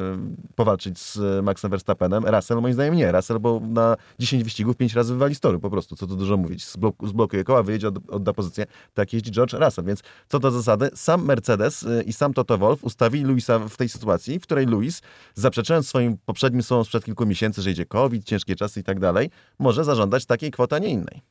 [0.54, 2.24] powalczyć z e, Maxem Verstappenem.
[2.26, 3.12] Russell moim zdaniem nie.
[3.12, 6.64] Russell, bo na 10 wyścigów 5 razy wywali z po prostu, co tu dużo mówić.
[6.64, 8.66] Zblok- zblokuje koła, wyjedzie, od, odda pozycję.
[8.94, 13.24] Tak jeździ George Russell, więc co do zasady, sam Mercedes i sam Toto Wolff ustawili
[13.24, 15.02] Luisa w tej sytuacji, w której Luis,
[15.34, 19.30] zaprzeczając swoim poprzednim słowom sprzed kilku miesięcy, że idzie COVID, ciężkie czasy i tak dalej,
[19.58, 21.22] może zażądać takiej kwoty, a nie innej.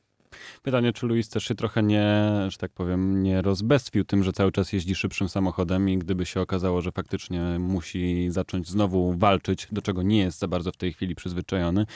[0.62, 4.52] Pytanie, czy Luis też się trochę nie, że tak powiem, nie rozbestwił tym, że cały
[4.52, 9.82] czas jeździ szybszym samochodem i gdyby się okazało, że faktycznie musi zacząć znowu walczyć, do
[9.82, 11.86] czego nie jest za bardzo w tej chwili przyzwyczajony,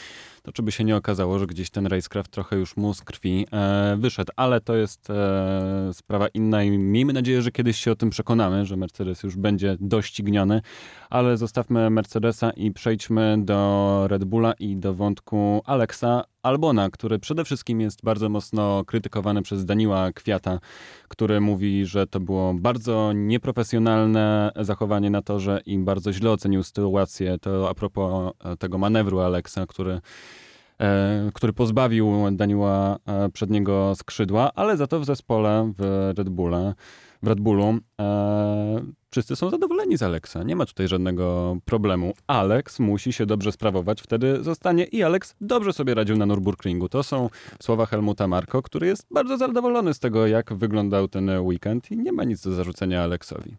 [0.43, 3.47] to czy by się nie okazało, że gdzieś ten racecraft trochę już mu z krwi
[3.53, 4.33] e, wyszedł.
[4.37, 8.67] Ale to jest e, sprawa inna i miejmy nadzieję, że kiedyś się o tym przekonamy,
[8.67, 10.63] że Mercedes już będzie dościgniony.
[11.11, 17.45] Ale zostawmy Mercedesa i przejdźmy do Red Bulla i do wątku Alexa Albona, który przede
[17.45, 20.59] wszystkim jest bardzo mocno krytykowany przez Daniła Kwiata,
[21.09, 27.39] który mówi, że to było bardzo nieprofesjonalne zachowanie na torze i bardzo źle ocenił sytuację.
[27.39, 30.01] To a propos tego manewru Alexa, który
[31.35, 36.75] który pozbawił Daniła e, przedniego skrzydła, ale za to w zespole w Red Bulle
[37.23, 37.79] w Red Bullu.
[38.01, 40.43] E, wszyscy są zadowoleni z Alexa.
[40.43, 42.13] Nie ma tutaj żadnego problemu.
[42.27, 46.89] Alex musi się dobrze sprawować, wtedy zostanie i Alex dobrze sobie radził na Nürburgringu.
[46.89, 47.31] To są
[47.63, 52.13] słowa Helmuta Marko, który jest bardzo zadowolony z tego, jak wyglądał ten weekend i nie
[52.13, 53.57] ma nic do zarzucenia Alexowi.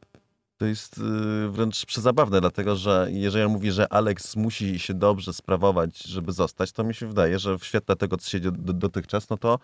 [0.61, 1.01] To jest y,
[1.49, 6.71] wręcz przezabawne, dlatego że jeżeli on mówi, że Alex musi się dobrze sprawować, żeby zostać,
[6.71, 9.59] to mi się wydaje, że w świetle tego, co się dzieje dotychczas, no to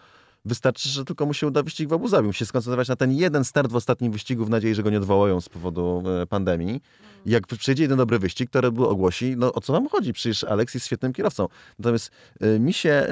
[0.46, 2.28] Wystarczy, że tylko mu się uda wyścig w Abu Zabi.
[2.28, 4.98] Musi się skoncentrować na ten jeden start w ostatnim wyścigu w nadziei, że go nie
[4.98, 6.82] odwołają z powodu e, pandemii.
[7.28, 10.14] Jak przyjdzie jeden dobry wyścig, to Red Bull ogłosi, no o co nam chodzi?
[10.14, 11.48] Przecież Alex jest świetnym kierowcą.
[11.80, 12.12] Natomiast
[12.44, 13.08] y, mi się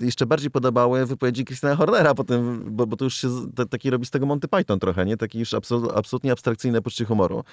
[0.00, 3.66] y, jeszcze bardziej podobały wypowiedzi Christiana Hornera, po tym, bo, bo to już się t-
[3.66, 5.16] taki robi z tego Monty Python trochę, nie?
[5.16, 7.44] Taki już absolut, absolutnie abstrakcyjne poczucie humoru.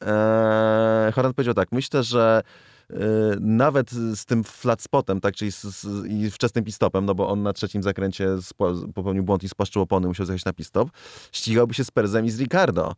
[0.00, 2.42] Eee, Horner powiedział tak, myślę, że
[2.92, 2.94] Y,
[3.40, 7.42] nawet z tym flat spotem, tak, czyli z, z, i wczesnym pistopem, no bo on
[7.42, 8.28] na trzecim zakręcie
[8.94, 10.88] popełnił błąd i spłaszczył opony, musiał zjechać na pistop,
[11.32, 12.94] ścigałby się z Perzem i z Ricardo.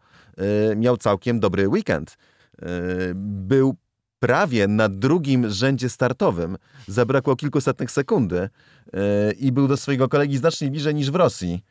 [0.72, 2.16] Y, miał całkiem dobry weekend.
[3.14, 3.76] Był
[4.18, 6.56] prawie na drugim rzędzie startowym.
[6.88, 8.48] Zabrakło kilkusetnych sekundy
[9.38, 11.62] i był do swojego kolegi znacznie bliżej niż w Rosji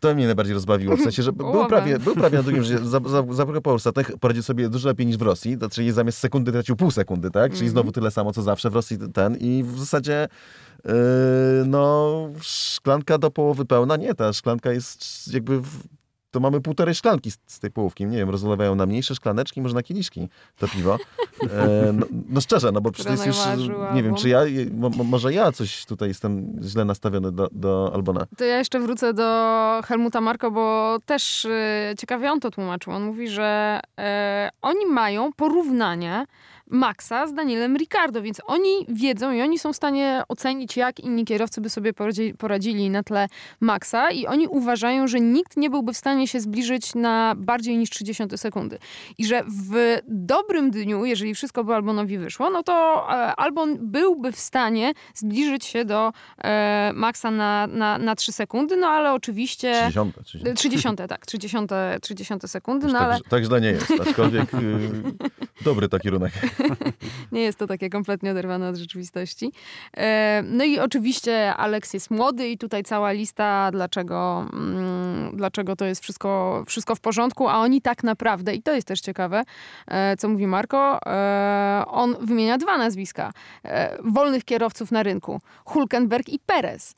[0.00, 3.00] to mnie najbardziej rozbawiło, w sensie, że był prawie, był prawie na drugim, że za,
[3.06, 6.76] za, za Polsatech poradził sobie dużo lepiej niż w Rosji, to, czyli zamiast sekundy tracił
[6.76, 7.52] pół sekundy, tak?
[7.52, 7.70] Czyli -hmm.
[7.70, 10.28] znowu tyle samo, co zawsze w Rosji ten i w zasadzie
[10.84, 10.92] yy,
[11.66, 15.82] no szklanka do połowy pełna, nie, ta szklanka jest jakby w,
[16.30, 18.06] to mamy półtorej szklanki z, z tej połówki.
[18.06, 20.98] Nie wiem, rozlewają na mniejsze szklaneczki, może na kieliszki to piwo.
[21.50, 23.36] E, no, no, szczerze, no bo przecież już,
[23.94, 24.40] nie wiem, czy ja,
[24.72, 28.26] mo, może ja coś tutaj jestem źle nastawiony do, do Albona.
[28.36, 32.92] To ja jeszcze wrócę do Helmuta Marko, bo też e, ciekawie on to tłumaczył.
[32.92, 36.24] On mówi, że e, oni mają porównanie
[36.70, 41.24] Maxa z Danielem Ricardo, więc oni wiedzą i oni są w stanie ocenić, jak inni
[41.24, 41.92] kierowcy by sobie
[42.38, 43.28] poradzili na tle
[43.60, 47.90] Maxa i oni uważają, że nikt nie byłby w stanie się zbliżyć na bardziej niż
[47.90, 48.78] 30 sekundy.
[49.18, 54.32] I że w dobrym dniu, jeżeli wszystko by Albonowi wyszło, no to e, Albon byłby
[54.32, 59.72] w stanie zbliżyć się do e, Maxa na, na, na 3 sekundy, no ale oczywiście...
[59.90, 60.54] 30, 30.
[60.54, 61.58] 30 tak, 30,
[62.02, 63.18] 30 sekundy, no tak, ale...
[63.28, 64.58] Tak źle nie jest, aczkolwiek y,
[65.64, 66.32] dobry taki kierunek.
[67.32, 69.52] nie jest to takie kompletnie oderwane od rzeczywistości.
[69.96, 75.84] E, no i oczywiście Alex jest młody i tutaj cała lista, dlaczego, mm, dlaczego to
[75.84, 79.42] jest wszystko, wszystko w porządku, a oni tak naprawdę, i to jest też ciekawe,
[79.86, 83.32] e, co mówi Marko, e, on wymienia dwa nazwiska
[84.04, 86.94] wolnych kierowców na rynku, Hulkenberg i Perez.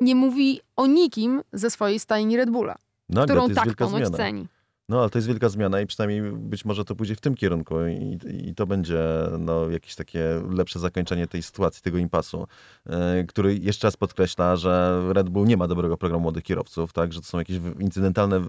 [0.00, 2.76] Nie mówi o nikim ze swojej stajni Red Bulla,
[3.08, 4.16] no, którą tak ponoć zmiana.
[4.16, 4.46] ceni.
[4.88, 7.74] No, ale to jest wielka zmiana i przynajmniej być może to pójdzie w tym kierunku
[7.86, 8.18] i,
[8.48, 9.00] i to będzie
[9.38, 12.46] no, jakieś takie lepsze zakończenie tej sytuacji, tego impasu,
[12.86, 12.94] yy,
[13.28, 17.20] który jeszcze raz podkreśla, że Red Bull nie ma dobrego programu młodych kierowców, tak, że
[17.20, 18.40] to są jakieś incydentalne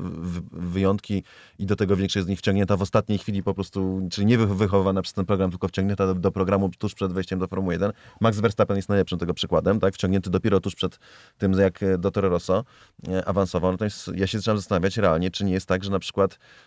[0.52, 1.24] wyjątki
[1.60, 5.02] i do tego większość z nich wciągnięta w ostatniej chwili po prostu, czyli nie wychowywana
[5.02, 7.92] przez ten program, tylko wciągnięta do, do programu tuż przed wejściem do Formuły 1.
[8.22, 11.00] Max Verstappen jest najlepszym tego przykładem, tak, wciągnięty dopiero tuż przed
[11.38, 12.64] tym, jak do Toro Rosso
[13.08, 13.72] e, awansował.
[13.72, 16.23] Natomiast ja się zaczynam zastanawiać realnie, czy nie jest tak, że na przykład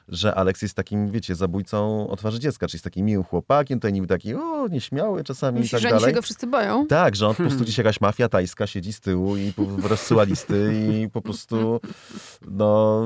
[0.09, 3.93] że Alex jest takim, wiecie, zabójcą o twarzy dziecka, czyli jest takim miłym chłopakiem, tutaj
[3.93, 6.05] niby taki, o, nieśmiały czasami Myślisz, i tak że dalej.
[6.05, 6.87] że się go wszyscy boją?
[6.87, 10.75] Tak, że on po prostu gdzieś jakaś mafia tajska siedzi z tyłu i rozsyła listy
[10.75, 11.81] i po prostu,
[12.49, 13.03] no,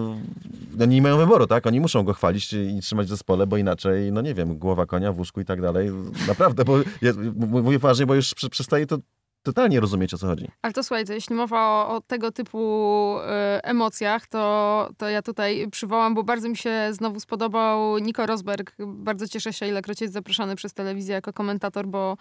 [0.77, 1.67] no nie mają wyboru, tak?
[1.67, 5.13] Oni muszą go chwalić i trzymać w zespole, bo inaczej, no nie wiem, głowa konia
[5.13, 5.91] w łóżku i tak dalej.
[6.29, 8.99] Naprawdę, bo ja mówię poważnie, bo już przestaje to
[9.43, 10.49] totalnie rozumieć, o co chodzi.
[10.63, 15.67] Ale to słuchajcie, jeśli mowa o, o tego typu y, emocjach, to, to ja tutaj
[15.71, 18.73] przywołam, bo bardzo mi się znowu spodobał Nico Rosberg.
[18.79, 22.17] Bardzo cieszę się, ilekroć jest zaproszony przez telewizję jako komentator, bo,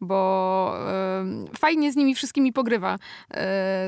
[0.00, 0.76] bo
[1.52, 2.94] y, fajnie z nimi wszystkimi pogrywa.
[2.94, 2.98] Y,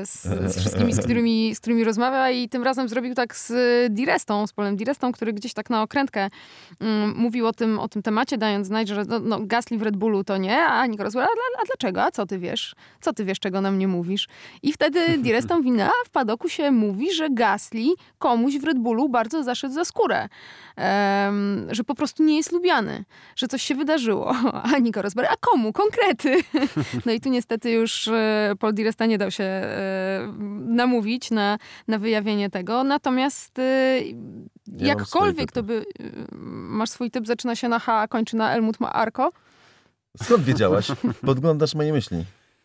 [0.05, 3.53] z, z, wszystkimi, z którymi, z którymi rozmawia i tym razem zrobił tak z
[3.93, 6.29] Direstą, z Polem Direstą, który gdzieś tak na okrętkę
[6.79, 9.97] mm, mówił o tym, o tym temacie, dając znać, że no, no, Gasly w Red
[9.97, 12.03] Bullu to nie, a Nico Rosberg, a, a dlaczego?
[12.03, 12.76] A co ty wiesz?
[13.01, 14.27] Co ty wiesz, czego nam nie mówisz?
[14.63, 18.79] I wtedy Diresta mówi, no, a w padoku się mówi, że Gasly komuś w Red
[18.79, 20.27] Bullu bardzo zaszedł za skórę.
[20.77, 24.35] Um, że po prostu nie jest lubiany, że coś się wydarzyło.
[24.73, 25.73] A Nico Rosberg, a komu?
[25.73, 26.37] Konkrety.
[27.05, 31.99] No i tu niestety już e, Paul Diresta nie dał się e, namówić na, na
[31.99, 32.83] wyjawienie tego.
[32.83, 34.01] Natomiast e,
[34.67, 35.85] ja jakkolwiek to by...
[36.69, 39.31] Masz swój typ, zaczyna się na H, a kończy na Elmut Arko.
[40.23, 40.87] Skąd wiedziałaś?
[41.25, 42.25] Podglądasz moje myśli.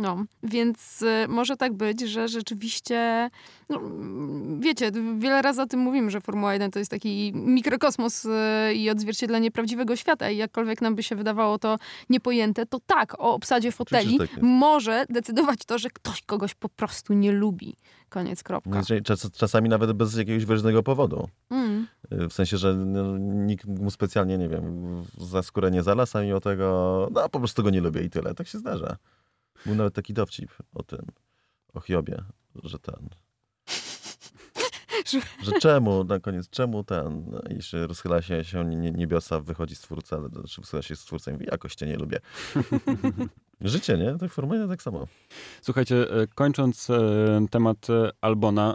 [0.00, 3.30] No, więc y, może tak być, że rzeczywiście,
[3.68, 3.80] no,
[4.58, 8.28] wiecie, wiele razy o tym mówimy, że Formuła 1 to jest taki mikrokosmos y,
[8.74, 11.76] i odzwierciedlenie prawdziwego świata i jakkolwiek nam by się wydawało to
[12.10, 17.12] niepojęte, to tak, o obsadzie foteli tak może decydować to, że ktoś kogoś po prostu
[17.14, 17.76] nie lubi.
[18.08, 18.82] Koniec, kropka.
[18.82, 21.28] Czas, czas- czasami nawet bez jakiegoś wyraźnego powodu.
[21.50, 21.86] Mm.
[22.12, 26.22] Y, W sensie, że no, nikt mu specjalnie, nie wiem, za skórę nie zalazł, a
[26.22, 28.34] mimo tego, no po prostu go nie lubię i tyle.
[28.34, 28.96] Tak się zdarza.
[29.66, 31.06] Był nawet taki dowcip o tym,
[31.74, 32.24] o Hiobie,
[32.64, 33.08] że ten...
[35.42, 40.28] Że- czemu, na koniec, czemu ten, jeśli rozchyla się, się nie- niebiosa, wychodzi stwórca, ale
[40.48, 42.18] czy rozchyla się stwórca i mówi, jakoś cię nie lubię.
[43.60, 44.18] Życie, nie?
[44.18, 45.06] Tak formalnie tak samo.
[45.62, 46.96] Słuchajcie, e, kończąc e,
[47.50, 48.74] temat e, Albona,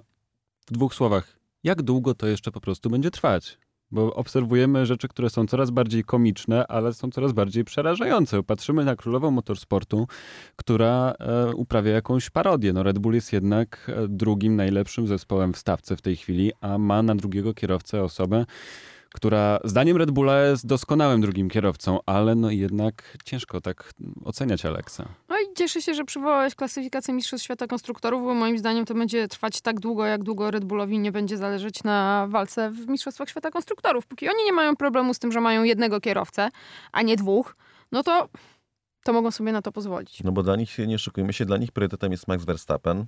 [0.68, 3.58] w dwóch słowach, jak długo to jeszcze po prostu będzie trwać?
[3.92, 8.44] Bo obserwujemy rzeczy, które są coraz bardziej komiczne, ale są coraz bardziej przerażające.
[8.44, 10.08] Patrzymy na królową motorsportu,
[10.56, 12.74] która e, uprawia jakąś parodię.
[12.74, 16.78] No Red Bull jest jednak e, drugim najlepszym zespołem w stawce w tej chwili, a
[16.78, 18.46] ma na drugiego kierowcę osobę,
[19.16, 23.94] która zdaniem Red Bulla jest doskonałym drugim kierowcą, ale no jednak ciężko tak
[24.26, 25.06] oceniać Alexa.
[25.30, 29.28] No i cieszę się, że przywołałeś klasyfikację Mistrzostw Świata Konstruktorów, bo moim zdaniem to będzie
[29.28, 33.52] trwać tak długo, jak długo Red Bullowi nie będzie zależeć na walce w Mistrzostwach Świata
[33.52, 34.08] Konstruktorów.
[34.08, 36.50] Póki oni nie mają problemu z tym, że mają jednego kierowcę,
[36.92, 37.56] a nie dwóch,
[37.92, 38.30] no to,
[39.04, 40.24] to mogą sobie na to pozwolić.
[40.24, 43.06] No bo dla nich, nie oszukujmy się, dla nich priorytetem jest Max Verstappen.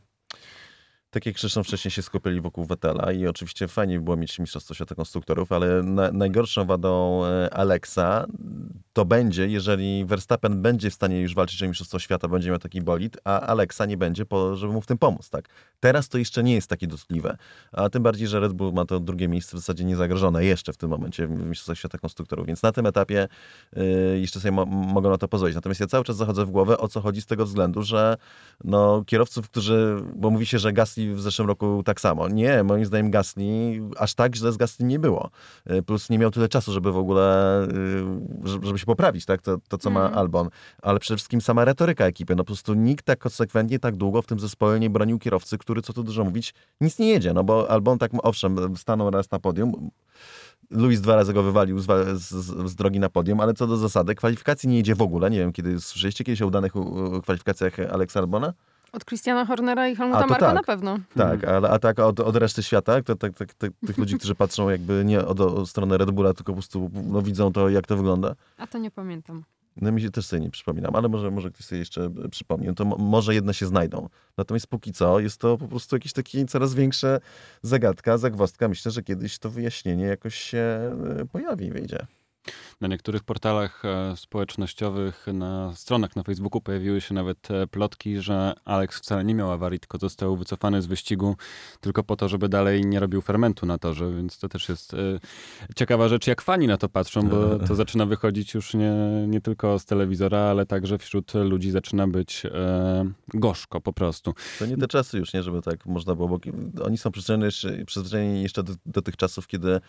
[1.10, 4.96] Tak jak wcześniej się skupili wokół Vettela i oczywiście fajnie by było mieć Mistrzostwo Świata
[4.96, 8.26] Konstruktorów, ale na, najgorszą wadą e, Alexa
[8.94, 12.82] to będzie, jeżeli Verstappen będzie w stanie już walczyć o Mistrzostwo Świata, będzie miał taki
[12.82, 15.30] bolid, a Alexa nie będzie, po, żeby mu w tym pomóc.
[15.30, 15.50] Tak?
[15.80, 17.38] Teraz to jeszcze nie jest takie dotkliwe,
[17.72, 20.78] a tym bardziej, że Red Bull ma to drugie miejsce w zasadzie niezagrożone jeszcze w
[20.78, 23.28] tym momencie w Mistrzostwach Świata Konstruktorów, więc na tym etapie
[23.78, 25.56] y, jeszcze sobie mo- mogą na to pozwolić.
[25.56, 28.18] Natomiast ja cały czas zachodzę w głowę, o co chodzi z tego względu, że
[28.64, 32.28] no, kierowców, którzy, bo mówi się, że Gasly w zeszłym roku tak samo.
[32.28, 33.44] Nie, moim zdaniem Gasly,
[33.98, 35.30] aż tak źle z Gasly nie było.
[35.72, 37.64] Y, Plus nie miał tyle czasu, żeby w ogóle,
[38.44, 40.20] y, żeby się poprawić, tak, to, to co ma Mhm.
[40.20, 40.50] Albon.
[40.82, 42.36] Ale przede wszystkim sama retoryka ekipy.
[42.36, 45.82] No po prostu nikt tak konsekwentnie, tak długo w tym zespole nie bronił kierowcy, który,
[45.82, 47.34] co tu dużo mówić, nic nie jedzie.
[47.34, 49.90] No bo Albon tak, owszem, stanął raz na podium,
[50.72, 51.86] Luis dwa razy go wywalił z,
[52.22, 52.30] z,
[52.70, 55.30] z, drogi na podium, ale co do zasady, kwalifikacji nie jedzie w ogóle.
[55.30, 56.72] Nie wiem, kiedy słyszeliście kiedyś o udanych
[57.24, 58.54] kwalifikacjach Alexa Albona?
[58.98, 60.56] Od Christiana Hornera i Helmuta A, Marka tak.
[60.56, 61.00] na pewno.
[61.16, 64.36] Tak, ale a tak od, od reszty świata, to, tak, tak, tak, tych ludzi, którzy
[64.36, 67.88] patrzą jakby nie od, od strony Red Bulla, tylko po prostu no, widzą to, jak
[67.88, 68.36] to wygląda.
[68.58, 69.44] A to nie pamiętam.
[69.82, 72.76] No mi się też sobie nie przypominam, ale może, może ktoś sobie jeszcze e, przypomni.
[72.76, 74.10] To mo- może jedne się znajdą.
[74.38, 77.20] Natomiast póki co jest to po prostu jakieś takie coraz większe
[77.62, 78.68] zagadka, zagwozdka.
[78.68, 80.58] Myślę, że kiedyś to wyjaśnienie jakoś się
[81.20, 82.08] e, pojawi i wyjdzie.
[82.82, 88.54] Na niektórych portalach e, społecznościowych, na stronach na Facebooku pojawiły się nawet e, plotki, że
[88.66, 91.36] Alex wcale nie miał awarii, tylko został wycofany z wyścigu
[91.82, 94.98] tylko po to, żeby dalej nie robił fermentu na torze, więc to też jest e,
[95.76, 98.94] ciekawa rzecz, jak fani na to patrzą, bo to zaczyna wychodzić już nie,
[99.28, 102.44] nie tylko z telewizora, ale także wśród ludzi zaczyna być
[103.34, 104.34] gorzko po prostu.
[104.60, 106.40] To nie te czasy już, nie, żeby tak można było, bo
[106.86, 109.82] oni są przyzwyczajeni jeszcze, przyzwyczajeni jeszcze do, do tych czasów, kiedy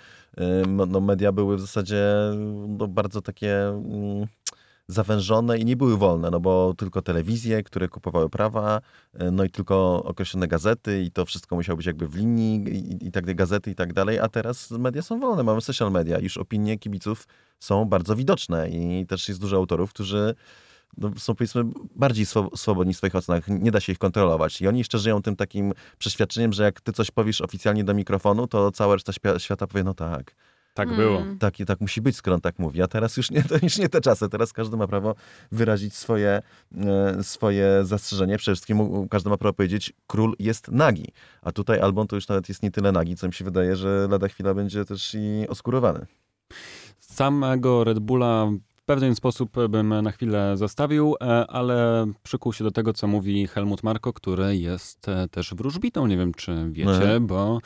[0.67, 2.05] no, media były w zasadzie
[2.69, 4.27] no, bardzo takie mm,
[4.89, 8.81] zawężone i nie były wolne, no bo tylko telewizje, które kupowały prawa,
[9.23, 13.07] y, no i tylko określone gazety i to wszystko musiało być jakby w linii i,
[13.07, 16.19] i tak dalej, gazety i tak dalej, a teraz media są wolne, mamy social media,
[16.19, 17.27] już opinie kibiców
[17.61, 20.35] są bardzo widoczne i też jest dużo autorów, którzy
[20.97, 21.63] no, są powiedzmy
[21.97, 24.61] bardziej swo- swobodni w swoich ocenach, nie da się ich kontrolować.
[24.61, 28.47] I oni jeszcze żyją tym takim przeświadczeniem, że jak ty coś powiesz oficjalnie do mikrofonu,
[28.47, 30.35] to cała reszta świata powie, no tak,
[30.79, 31.01] Tak Mm.
[31.01, 31.23] było.
[31.39, 32.83] tak, i tak musi być, skoro on tak mówi.
[32.83, 34.29] A teraz już nie, to już nie te czasy.
[34.29, 35.15] Teraz każdy ma prawo
[35.53, 36.43] wyrazić swoje,
[36.77, 38.39] e, swoje zastrzeżenie.
[38.39, 41.05] Przede wszystkim każdy ma prawo powiedzieć, król jest nagi.
[41.43, 44.09] A tutaj Albon to już nawet jest nie tyle nagi, co mi się wydaje, że
[44.11, 46.07] lada chwila będzie też i oskurowany.
[47.01, 48.47] Samego Red Bulla
[48.89, 53.83] pewien sposób bym na chwilę zostawił, e, ale przykuł się do tego, co mówi Helmut
[53.83, 56.07] Marko, który jest e, też wróżbitą.
[56.07, 57.27] Nie wiem, czy wiecie, Mhm.
[57.27, 57.59] bo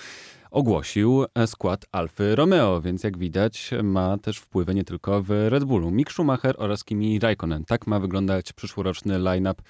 [0.51, 5.65] ogłosił e, skład Alfy Romeo, więc jak widać ma też wpływy nie tylko w Red
[5.65, 5.91] Bullu.
[5.91, 7.65] Mick Schumacher oraz Kimi Raikkonen.
[7.65, 9.63] Tak ma wyglądać przyszłoroczny line-up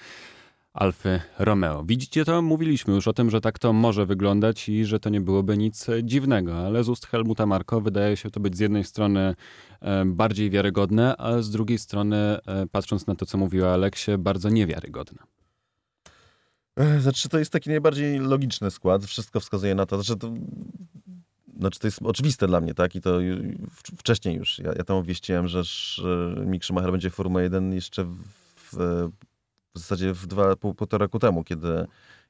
[0.73, 1.83] Alfy Romeo.
[1.83, 2.41] Widzicie to?
[2.41, 5.87] Mówiliśmy już o tym, że tak to może wyglądać i że to nie byłoby nic
[6.03, 9.35] dziwnego, ale z ust Helmuta Marko wydaje się to być z jednej strony
[9.81, 12.39] e, bardziej wiarygodne, a z drugiej strony, e,
[12.71, 15.23] patrząc na to, co mówiła Aleksie, bardzo niewiarygodne.
[16.99, 19.05] Znaczy, to jest taki najbardziej logiczny skład.
[19.05, 20.33] Wszystko wskazuje na to, że to.
[21.59, 22.95] Znaczy, to jest oczywiste dla mnie, tak?
[22.95, 23.19] I to
[23.97, 24.59] wcześniej już.
[24.59, 28.17] Ja, ja tam obwieściłem, że, że Mick Schumacher będzie w Formule 1 jeszcze w
[28.73, 29.09] w,
[29.75, 31.85] w zasadzie w dwa, pół, półtora roku temu, kiedy,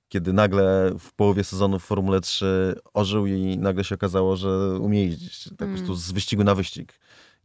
[0.09, 5.05] kiedy nagle w połowie sezonu w Formule 3 ożył i nagle się okazało, że umie
[5.05, 5.95] jeździć tak po prostu Mm.
[5.97, 6.93] z wyścigu na wyścig.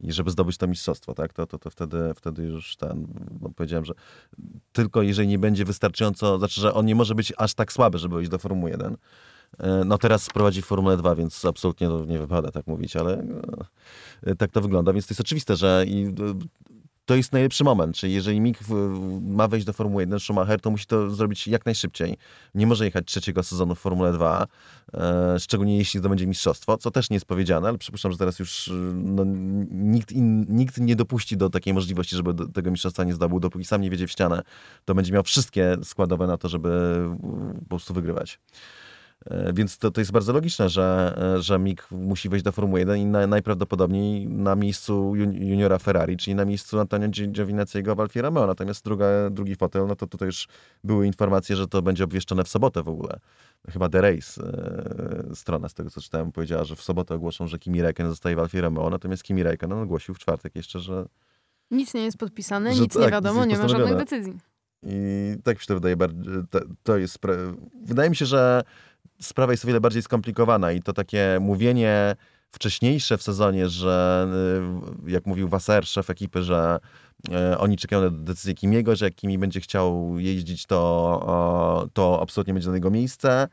[0.01, 3.07] I żeby zdobyć to mistrzostwo, tak, to, to, to wtedy, wtedy już ten,
[3.41, 3.93] no powiedziałem, że
[4.71, 8.21] tylko jeżeli nie będzie wystarczająco, znaczy, że on nie może być aż tak słaby, żeby
[8.21, 8.97] iść do Formuły 1.
[9.59, 13.25] E, No teraz prowadzi Formułę 2, więc absolutnie to nie wypada tak mówić, ale
[14.23, 16.11] e, tak to wygląda, więc to jest oczywiste, że i, e,
[17.09, 18.63] to jest najlepszy moment, czyli jeżeli Mick
[19.21, 22.17] ma wejść do Formuły 1, Schumacher, to musi to zrobić jak najszybciej.
[22.55, 24.47] Nie może jechać trzeciego sezonu w Formule 2,
[24.93, 28.67] e, szczególnie jeśli zdobędzie mistrzostwo, co też nie jest powiedziane, ale przypuszczam, że teraz już
[28.67, 29.23] e, no,
[29.71, 33.65] nikt, in, nikt nie dopuści do takiej możliwości, żeby do, tego mistrzostwa nie zdobył, dopóki
[33.65, 34.41] sam nie wiedzie w ścianę,
[34.85, 36.69] to będzie miał wszystkie składowe na to, żeby
[37.59, 38.39] po prostu wygrywać.
[39.25, 42.79] E, Więc to, to jest bardzo logiczne, że, e, że Mick musi wejść do Formuły
[42.79, 47.95] 1 i na, najprawdopodobniej na miejscu jun- juniora Ferrari, czyli na miejscu Antonio Gi- Giovinazziego
[47.95, 48.47] w Alfie Romeo.
[48.47, 50.47] Natomiast druga, drugi fotel, no to tutaj już
[50.83, 53.19] były informacje, że to będzie obwieszczone w sobotę w ogóle.
[53.69, 54.41] Chyba The Race,
[55.31, 58.35] e, strona z tego co czytałem, powiedziała, że w sobotę ogłoszą, że Kimi Räikkönen zostaje
[58.35, 61.05] w Alfie Romeo, natomiast Kimi Räikkönen ogłosił w czwartek jeszcze, że
[61.71, 64.37] Nic nie jest podpisane, Że nic tak, nie wiadomo, nie ma żadnych decyzji.
[64.83, 65.95] I tak mi się to wydaje
[66.83, 67.17] to, jest,
[67.83, 68.63] wydaje mi się, że
[69.21, 72.15] sprawa jest o wiele bardziej skomplikowana i to takie mówienie
[72.51, 74.27] wcześniejsze w sezonie, że
[75.07, 76.79] y, jak mówił Wasser, szef ekipy, że
[77.29, 82.53] y, oni czekają na decyzję Kimiego, że jak Kimi będzie chciał jeździć, to, to absolutnie
[82.53, 83.47] będzie na jego miejsce.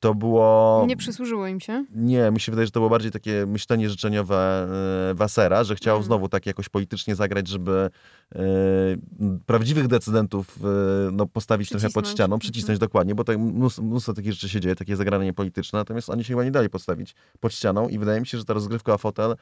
[0.00, 0.84] To było...
[0.88, 1.84] Nie przysłużyło im się.
[1.94, 4.68] Nie, mi się wydaje, że to było bardziej takie myślenie życzeniowe
[5.10, 6.04] e, Wasera, że chciał Mm.
[6.06, 7.90] znowu tak jakoś politycznie zagrać, żeby
[8.34, 8.40] e,
[9.46, 10.66] prawdziwych decydentów e,
[11.12, 12.08] no, postawić trochę pod Przycisnąć.
[12.16, 12.78] ścianą, przycisnąć Mhm.
[12.88, 16.28] dokładnie, bo tak mnóstwo, mnóstwo takich rzeczy się dzieje, takie zagranie polityczne, natomiast oni się
[16.28, 19.34] chyba nie dali postawić pod ścianą i wydaje mi się, że ta rozgrywka o fotel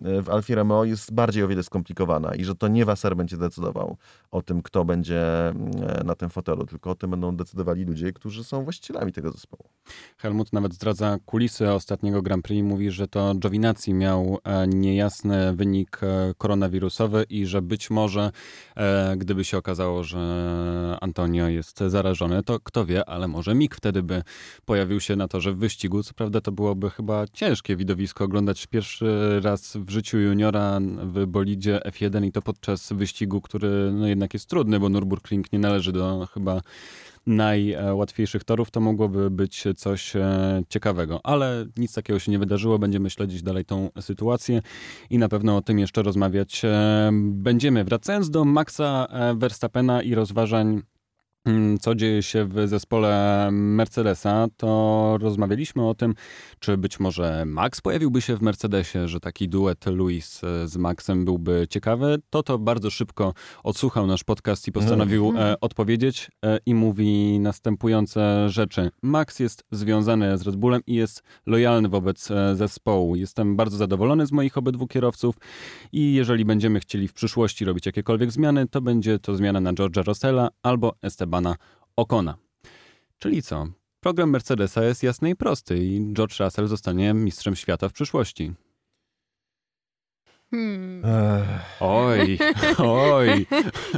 [0.00, 3.96] w Alfie Romeo jest bardziej o wiele skomplikowana i że to nie Wasser będzie decydował
[4.30, 5.22] o tym, kto będzie
[6.04, 9.64] na tym fotelu, tylko o tym będą decydowali ludzie, którzy są właścicielami tego zespołu.
[10.16, 12.64] Helmut nawet zdradza kulisy ostatniego Grand Prix.
[12.64, 18.30] Mówi, że to Giovinazzi miał e, niejasny wynik e, koronawirusowy i że być może,
[18.76, 20.18] e, gdyby się okazało, że
[21.00, 24.22] Antonio jest zarażony, to kto wie, ale może Mick wtedy by
[24.64, 26.02] pojawił się na torze w wyścigu.
[26.02, 31.80] Co prawda to byłoby chyba ciężkie widowisko oglądać pierwszy raz w życiu juniora w bolidzie
[31.84, 36.28] F1 i to podczas wyścigu, który no jednak jest trudny, bo Nürburgring nie należy do
[36.34, 36.60] chyba
[37.26, 41.20] najłatwiejszych torów, to mogłoby być coś e, ciekawego.
[41.26, 42.78] Ale nic takiego się nie wydarzyło.
[42.78, 44.62] Będziemy śledzić dalej tą sytuację
[45.10, 47.84] i na pewno o tym jeszcze rozmawiać e, będziemy.
[47.84, 50.82] Wracając do Maxa e, Verstappena i rozważań
[51.80, 56.14] co dzieje się w zespole Mercedesa, to rozmawialiśmy o tym,
[56.58, 61.24] czy być może Max pojawiłby się w Mercedesie, że taki duet Luis e, z Maxem
[61.24, 62.18] byłby ciekawy.
[62.30, 65.46] To to bardzo szybko odsłuchał nasz podcast i postanowił Mhm.
[65.46, 68.90] e, odpowiedzieć e, i mówi następujące rzeczy.
[69.02, 73.16] Max jest związany z Red Bullem i jest lojalny wobec zespołu.
[73.16, 75.36] Jestem bardzo zadowolony z moich obydwu kierowców
[75.92, 80.06] i jeżeli będziemy chcieli w przyszłości robić jakiekolwiek zmiany, to będzie to zmiana na George'a
[80.06, 80.94] Russella albo
[81.34, 81.56] Estebana
[81.96, 82.36] Ocona.
[83.18, 83.66] Czyli co?
[84.00, 88.52] Program Mercedesa jest jasny i prosty i George Russell zostanie mistrzem świata w przyszłości.
[90.50, 91.02] Hmm.
[91.80, 92.38] Oj,
[92.78, 93.46] oj.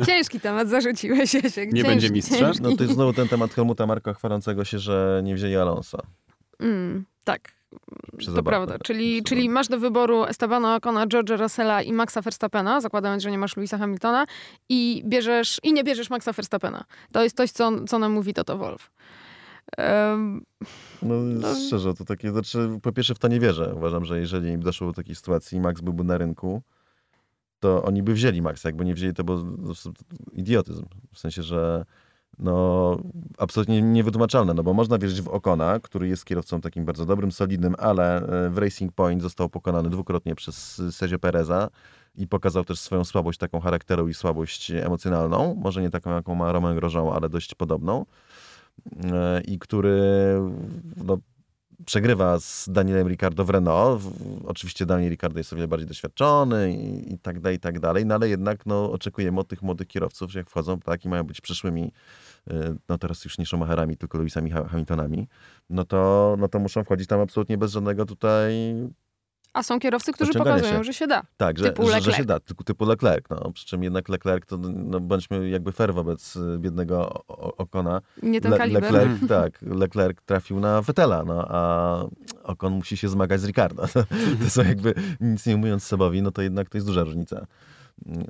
[0.07, 1.35] Ciężki temat zarzuciłeś.
[1.35, 2.39] Nie ciężki, będzie mistrza?
[2.39, 2.63] ciężki.
[2.63, 5.99] No to jest znowu ten temat Helmuta Marka chwalącego się, że nie wzięli Alonso.
[6.61, 7.56] Mm, tak.
[8.19, 8.79] Przy To prawda.
[8.79, 13.31] Czyli, Przy czyli masz do wyboru Estebana Ocona, George'a Russella i Maxa Verstappena, zakładając, że
[13.31, 14.27] nie masz Louisa Hamiltona
[14.69, 16.85] i bierzesz, i nie bierzesz Maxa Verstappena.
[17.13, 18.91] To jest coś, co, co nam mówi Toto Wolf.
[19.79, 20.45] Um,
[21.03, 21.55] No, No.
[21.67, 23.75] szczerze, to takie, znaczy, po pierwsze w to nie wierzę.
[23.77, 26.63] Uważam, że jeżeli im doszło do takiej sytuacji i Max byłby na rynku,
[27.61, 28.69] to oni by wzięli Maxa.
[28.69, 29.59] Jakby nie wzięli, to był
[30.33, 30.85] idiotyzm.
[31.15, 31.85] W sensie, że
[32.39, 32.99] no,
[33.39, 37.75] absolutnie niewytłumaczalne, no bo można wierzyć w Okona, który jest kierowcą takim bardzo dobrym, solidnym,
[37.79, 41.69] ale e, w Racing Point został pokonany dwukrotnie przez Sergio Pereza
[42.15, 45.55] i pokazał też swoją słabość taką charakteru i słabość emocjonalną.
[45.55, 48.07] Może nie taką, jaką ma Romain Grosjean, ale dość podobną.
[49.05, 50.01] E, I który
[50.97, 51.19] no,
[51.85, 54.03] przegrywa z Danielem Ricardo w Renault.
[54.47, 58.07] Oczywiście Daniel Ricardo jest o wiele bardziej doświadczony i, i tak dalej, i tak dalej,
[58.07, 61.25] no ale jednak no, oczekujemy od tych młodych kierowców, że jak wchodzą, tak, i mają
[61.25, 61.93] być przyszłymi,
[62.89, 65.29] no teraz już nie Schumacherami, tylko Lewisami Ha- Hamiltonami,
[65.71, 68.55] no to, no to muszą wchodzić tam absolutnie bez żadnego tutaj,
[69.53, 70.85] a są kierowcy, którzy pokazują, się.
[70.85, 71.23] że się da.
[71.37, 74.59] tak, że, że, że się da, typu, typu Leclerc, no, przy czym jednak Leclerc, to
[74.59, 77.25] no, bądźmy jakby fair wobec y, biednego
[77.57, 78.83] Okona, Nie ten Le- kaliber.
[78.83, 82.05] Leclerc, tak, Leclerc trafił na Vettela, no, a
[82.43, 83.87] Ocon musi się zmagać z Ricardo.
[84.45, 87.47] To są jakby, nic nie mówiąc Sebowi, no to jednak to jest duża różnica.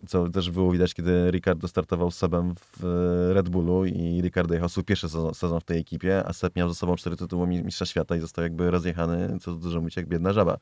[0.06, 2.82] Co też było widać, kiedy Ricardo startował z Sebem w
[3.34, 6.68] Red Bullu i Ricardo jechał swój pierwszy sezon, sezon w tej ekipie, a Seb miał
[6.68, 10.32] ze sobą cztery tytuły mistrza świata i został jakby rozjechany, co dużo mówić, jak biedna
[10.32, 10.58] żaba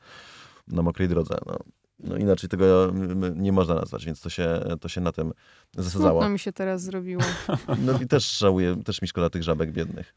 [0.67, 1.35] na mokrej drodze.
[1.45, 1.57] No.
[1.99, 2.93] No inaczej tego
[3.35, 5.33] nie można nazwać, więc to się, to się na tym
[5.77, 6.21] zasadzało.
[6.21, 7.21] Smutno mi się teraz zrobiło.
[7.85, 10.13] No i też żałuję, też mi szkoda tych żabek biednych.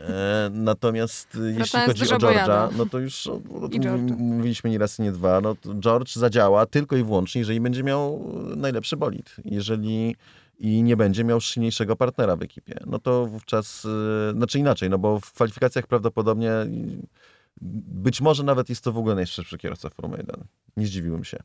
[0.00, 5.12] E, natomiast jeśli chodzi o George'a, no to już o, tym mówiliśmy nie raz, nie
[5.12, 5.40] dwa.
[5.40, 9.36] No George zadziała tylko i wyłącznie, jeżeli będzie miał najlepszy bolid.
[9.44, 10.16] Jeżeli
[10.58, 12.80] i nie będzie miał silniejszego partnera w ekipie.
[12.86, 13.86] No to wówczas,
[14.30, 16.52] e, znaczy inaczej, no bo w kwalifikacjach prawdopodobnie
[17.60, 20.44] być może nawet jest to w ogóle najszybszy kierowca Formuły 1.
[20.76, 21.38] Nie zdziwiłem się.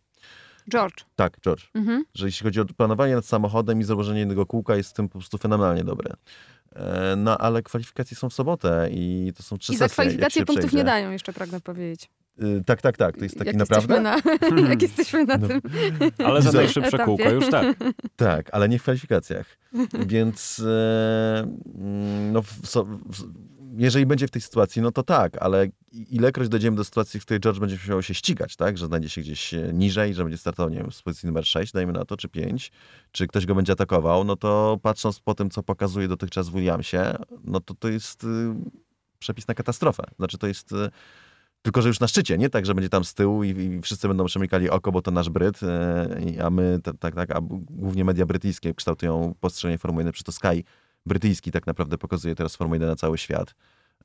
[0.71, 1.03] George.
[1.15, 1.63] Tak, George.
[1.73, 2.03] Mhm.
[2.13, 5.19] Że jeśli chodzi o planowanie nad samochodem i założenie jednego kółka, jest w tym po
[5.19, 6.13] prostu fenomenalnie dobre.
[6.75, 9.87] E, no ale kwalifikacje są w sobotę i to są trzy I sesje.
[9.87, 10.77] Za kwalifikacje punktów przejdzie.
[10.77, 12.09] nie dają, jeszcze pragnę powiedzieć.
[12.37, 13.17] Yy, tak, tak, tak.
[13.17, 13.99] To jest taki jak naprawdę.
[13.99, 14.17] Na,
[14.69, 15.47] jak jesteśmy na no.
[15.47, 15.61] tym.
[16.27, 17.77] Ale za najszybsze kółko, już tak.
[18.15, 19.57] Tak, ale nie w kwalifikacjach.
[20.07, 21.47] Więc e,
[22.31, 23.23] no, w, w,
[23.77, 27.41] jeżeli będzie w tej sytuacji, no to tak, ale ilekroć dojdziemy do sytuacji, w której
[27.41, 30.69] George będzie musiał się ścigać, tak, że znajdzie się gdzieś e, niżej, że będzie startował,
[30.69, 32.71] nie wiem, z pozycji numer 6, dajmy na to, czy 5,
[33.11, 37.59] czy ktoś go będzie atakował, no to patrząc po tym, co pokazuje dotychczas Williamsie, no
[37.59, 38.27] to to jest y,
[39.19, 40.03] przepis na katastrofę.
[40.17, 40.71] Znaczy to jest...
[40.71, 40.89] Y,
[41.61, 44.07] tylko, że już na szczycie, nie tak, że będzie tam z tyłu i, i wszyscy
[44.07, 48.25] będą przemykali oko, bo to nasz Bryt, y, a my, tak, tak, a głównie media
[48.25, 50.63] brytyjskie kształtują postrzeganie Formuły 1, przy to Sky
[51.05, 53.55] brytyjski tak naprawdę pokazuje teraz Formułę 1 na cały świat,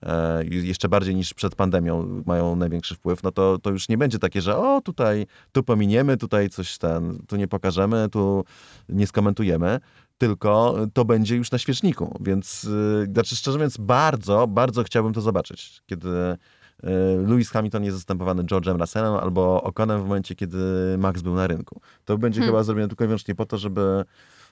[0.02, 4.18] e, jeszcze bardziej niż przed pandemią mają największy wpływ, no to, to już nie będzie
[4.18, 8.44] takie, że o tutaj, tu pominiemy, tutaj coś ten, tu nie pokażemy, tu
[8.88, 9.80] nie skomentujemy,
[10.18, 15.20] tylko to będzie już na świeczniku, więc yy, znaczy szczerze mówiąc bardzo, bardzo chciałbym to
[15.20, 16.08] zobaczyć, kiedy
[16.82, 16.90] yy,
[17.26, 20.58] Lewis Hamilton jest zastępowany George'em Russellem albo Okonem w momencie, kiedy
[20.98, 21.80] Max był na rynku.
[22.04, 22.54] To będzie hmm.
[22.54, 24.04] chyba zrobione tylko i wyłącznie po to, żeby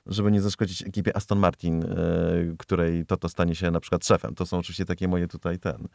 [0.07, 1.87] żeby nie zaszkodzić ekipie Aston Martin, e,
[2.59, 4.35] której to to stanie się na przykład szefem.
[4.35, 5.89] To są oczywiście takie moje tutaj ten,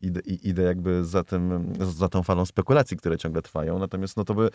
[0.00, 4.34] idę, idę jakby za tym, za tą falą spekulacji, które ciągle trwają, natomiast no to
[4.34, 4.50] by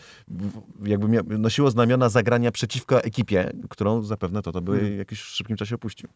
[0.84, 4.98] jakby nosiło znamiona zagrania przeciwko ekipie, którą zapewne to, to by hmm.
[4.98, 6.08] jakiś w szybkim czasie opuścił.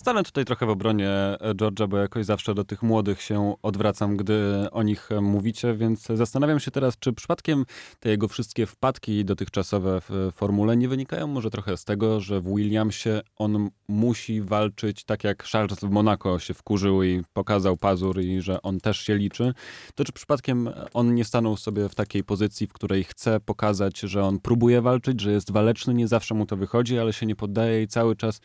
[0.00, 4.16] Stanę tutaj trochę w obronie e, George'a, bo jakoś zawsze do tych młodych się odwracam,
[4.16, 7.64] gdy o nich e, mówicie, więc zastanawiam się teraz, czy przypadkiem
[8.00, 12.54] te jego wszystkie wpadki dotychczasowe w formule nie wynikają może trochę z tego, że w
[12.54, 18.40] Williamsie on musi walczyć tak jak Charles w Monaco się wkurzył i pokazał pazur i
[18.40, 19.54] że on też się liczy,
[19.94, 24.24] to czy przypadkiem on nie stanął sobie w takiej pozycji, w której chce pokazać, że
[24.24, 27.82] on próbuje walczyć, że jest waleczny, nie zawsze mu to wychodzi, ale się nie poddaje
[27.82, 28.40] i cały czas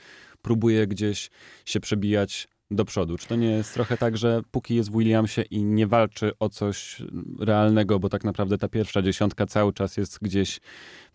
[0.46, 1.30] próbuje gdzieś
[1.66, 3.18] się przebijać do przodu.
[3.18, 6.50] Czy to nie jest trochę tak, że póki jest w Williamsie i nie walczy o
[6.50, 7.02] coś
[7.40, 10.60] realnego, bo tak naprawdę ta pierwsza dziesiątka cały czas jest gdzieś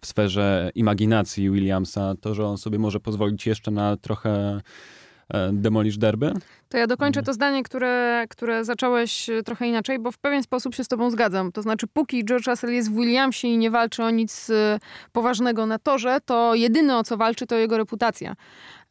[0.01, 4.61] w sferze imaginacji Williamsa, to, że on sobie może pozwolić jeszcze na trochę
[5.53, 6.33] demolish derby?
[6.71, 10.75] To ja dokończę to zdanie, które, które zacząłeś e, trochę inaczej, bo w pewien sposób
[10.75, 11.53] się z tobą zgadzam.
[11.53, 14.79] To znaczy, póki George Russell jest w Williamsie i nie walczy o nic e,
[15.13, 18.35] poważnego na torze, to jedyne o co walczy to jego reputacja.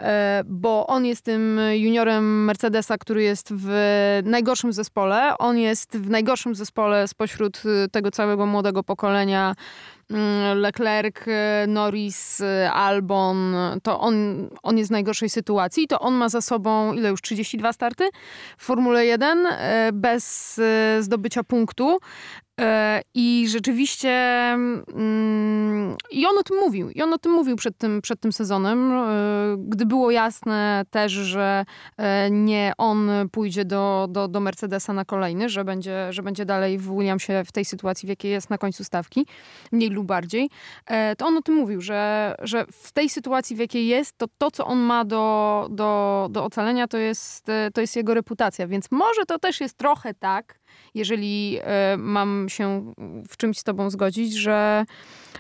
[0.02, 3.70] E, bo on jest tym juniorem Mercedesa, który jest w
[4.24, 5.38] najgorszym zespole.
[5.38, 7.62] On jest w najgorszym zespole spośród
[7.92, 9.56] tego całego młodego pokolenia
[10.56, 11.26] Leclerc,
[11.68, 12.42] Norris,
[12.74, 15.88] Albon, to on, on jest w najgorszej sytuacji.
[15.88, 18.10] To on ma za sobą, ile już, 32 dwa starty
[18.58, 20.60] w Formule 1 e, bez
[21.00, 22.00] zdobycia punktu.
[22.60, 26.90] E, I rzeczywiście mm, i on o tym mówił.
[26.90, 28.94] I on o tym mówił przed tym, przed tym sezonem,
[29.58, 31.66] gdy było jasne też, że
[32.32, 36.90] nie on pójdzie do, do, do Mercedesa na kolejny, że będzie, że będzie dalej w
[36.92, 39.26] Williamsie w tej sytuacji, w jakiej jest na końcu stawki,
[39.72, 40.50] mniej lub bardziej.
[41.18, 44.52] To on o tym mówił, że, że w tej sytuacji, w jakiej jest, to to,
[44.52, 48.68] co on ma do, do, do ocalenia, to jest, to jest jego reputacja.
[48.68, 50.60] Więc może to też jest trochę tak,
[50.96, 52.94] jeżeli e, mam się
[53.30, 54.86] w czymś z tobą zgodzić, że,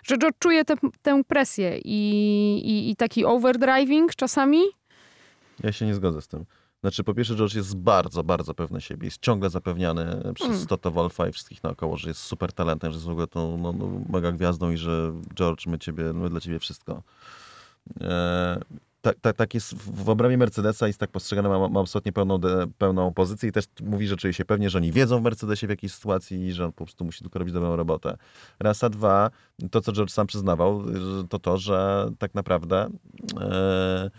[0.04, 2.02] że George czuje te, tę presję i,
[2.66, 4.62] i, i taki overdriving czasami.
[5.64, 6.46] Ja się nie zgodzę z tym.
[6.82, 9.08] Znaczy, po pierwsze, George jest bardzo, bardzo pewny siebie.
[9.08, 10.68] Jest ciągle zapewniany przez mm.
[10.68, 13.74] Toto Wolfa i wszystkich naokoło, że jest super talentem, że jest w ogóle tą no,
[13.74, 17.04] no, mega gwiazdą i że George, my, ciebie, my dla ciebie wszystko.
[18.02, 18.60] E,
[19.02, 22.40] tak, tak, tak jest w obrębie Mercedesa jest tak postrzegane, ma, ma absolutnie pełną,
[22.78, 25.70] pełną pozycję i też mówi, że czuje się pewnie, że oni wiedzą w Mercedesie w
[25.70, 28.18] jakiej sytuacji i że on po prostu musi tylko robić dobrą robotę.
[28.60, 29.30] Raz, a dwa,
[29.72, 30.84] to co George sam przyznawał,
[31.30, 32.90] to to, że tak naprawdę
[33.42, 34.10] e,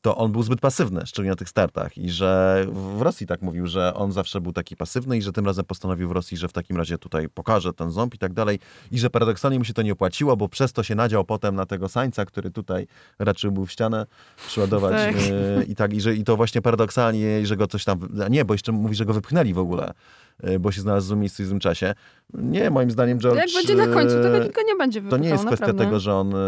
[0.00, 1.98] to on był zbyt pasywny, szczególnie na tych startach.
[1.98, 5.46] I że w Rosji tak mówił, że on zawsze był taki pasywny i że tym
[5.46, 8.58] razem postanowił w Rosji, że w takim razie tutaj pokaże ten ząb i tak dalej.
[8.90, 11.66] I że paradoksalnie mu się to nie opłaciło, bo przez to się nadział potem na
[11.66, 12.86] tego Sańca, który tutaj
[13.18, 14.06] raczył był w ścianę
[14.46, 14.92] przeładować.
[14.92, 15.26] Tak.
[15.26, 17.98] Yy, I tak, i, że, i to właśnie paradoksalnie, że go coś tam...
[18.30, 19.92] Nie, bo jeszcze mówi, że go wypchnęli w ogóle,
[20.42, 21.94] yy, bo się znalazł w złym miejscu i w złym czasie.
[22.34, 23.38] Nie, moim zdaniem George...
[23.38, 25.84] Jak będzie na końcu, to nikt go nie będzie to wypychał, nie jest kwestia naprawdę.
[25.84, 26.38] tego, że on y,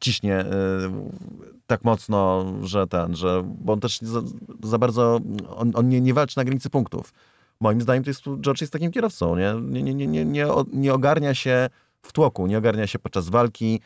[0.00, 4.20] ciśnie y, tak mocno, że ten, że, bo on też za,
[4.62, 5.20] za bardzo,
[5.56, 7.12] on, on nie, nie walczy na granicy punktów.
[7.60, 10.94] Moim zdaniem to jest, George jest takim kierowcą, nie, nie, nie, nie, nie, nie, nie
[10.94, 11.68] ogarnia się
[12.02, 13.80] w tłoku, nie ogarnia się podczas walki,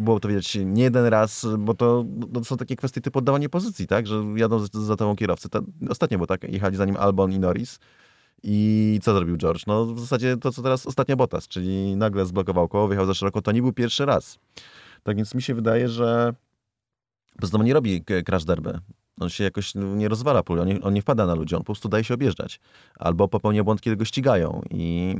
[0.00, 2.04] było to widać nie jeden raz, bo to,
[2.34, 5.48] to są takie kwestie typu oddawanie pozycji, tak, że jadą za, za tobą kierowcy.
[5.48, 7.78] Ta, ostatnio było tak, jechali za nim Albon i Norris,
[8.42, 9.66] i co zrobił George?
[9.66, 13.42] No w zasadzie to, co teraz ostatnio Bottas, czyli nagle zblokował koło, wyjechał za szeroko.
[13.42, 14.38] To nie był pierwszy raz.
[15.02, 16.34] Tak więc mi się wydaje, że
[17.38, 18.80] prostu on nie robi crash derby.
[19.20, 21.88] On się jakoś nie rozwala on nie, on nie wpada na ludzi, on po prostu
[21.88, 22.60] daje się objeżdżać.
[22.98, 25.14] Albo popełnia błąd, kiedy go ścigają i,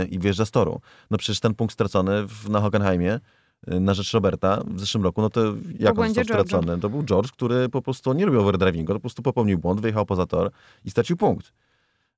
[0.00, 0.80] yy, i wjeżdża z toru.
[1.10, 3.20] No przecież ten punkt stracony w, na Hockenheimie
[3.66, 5.40] yy, na rzecz Roberta w zeszłym roku, no to
[5.78, 6.80] jak on został stracony?
[6.80, 10.26] To był George, który po prostu nie robił overdrivingu, po prostu popełnił błąd, wyjechał poza
[10.26, 10.50] tor
[10.84, 11.52] i stracił punkt.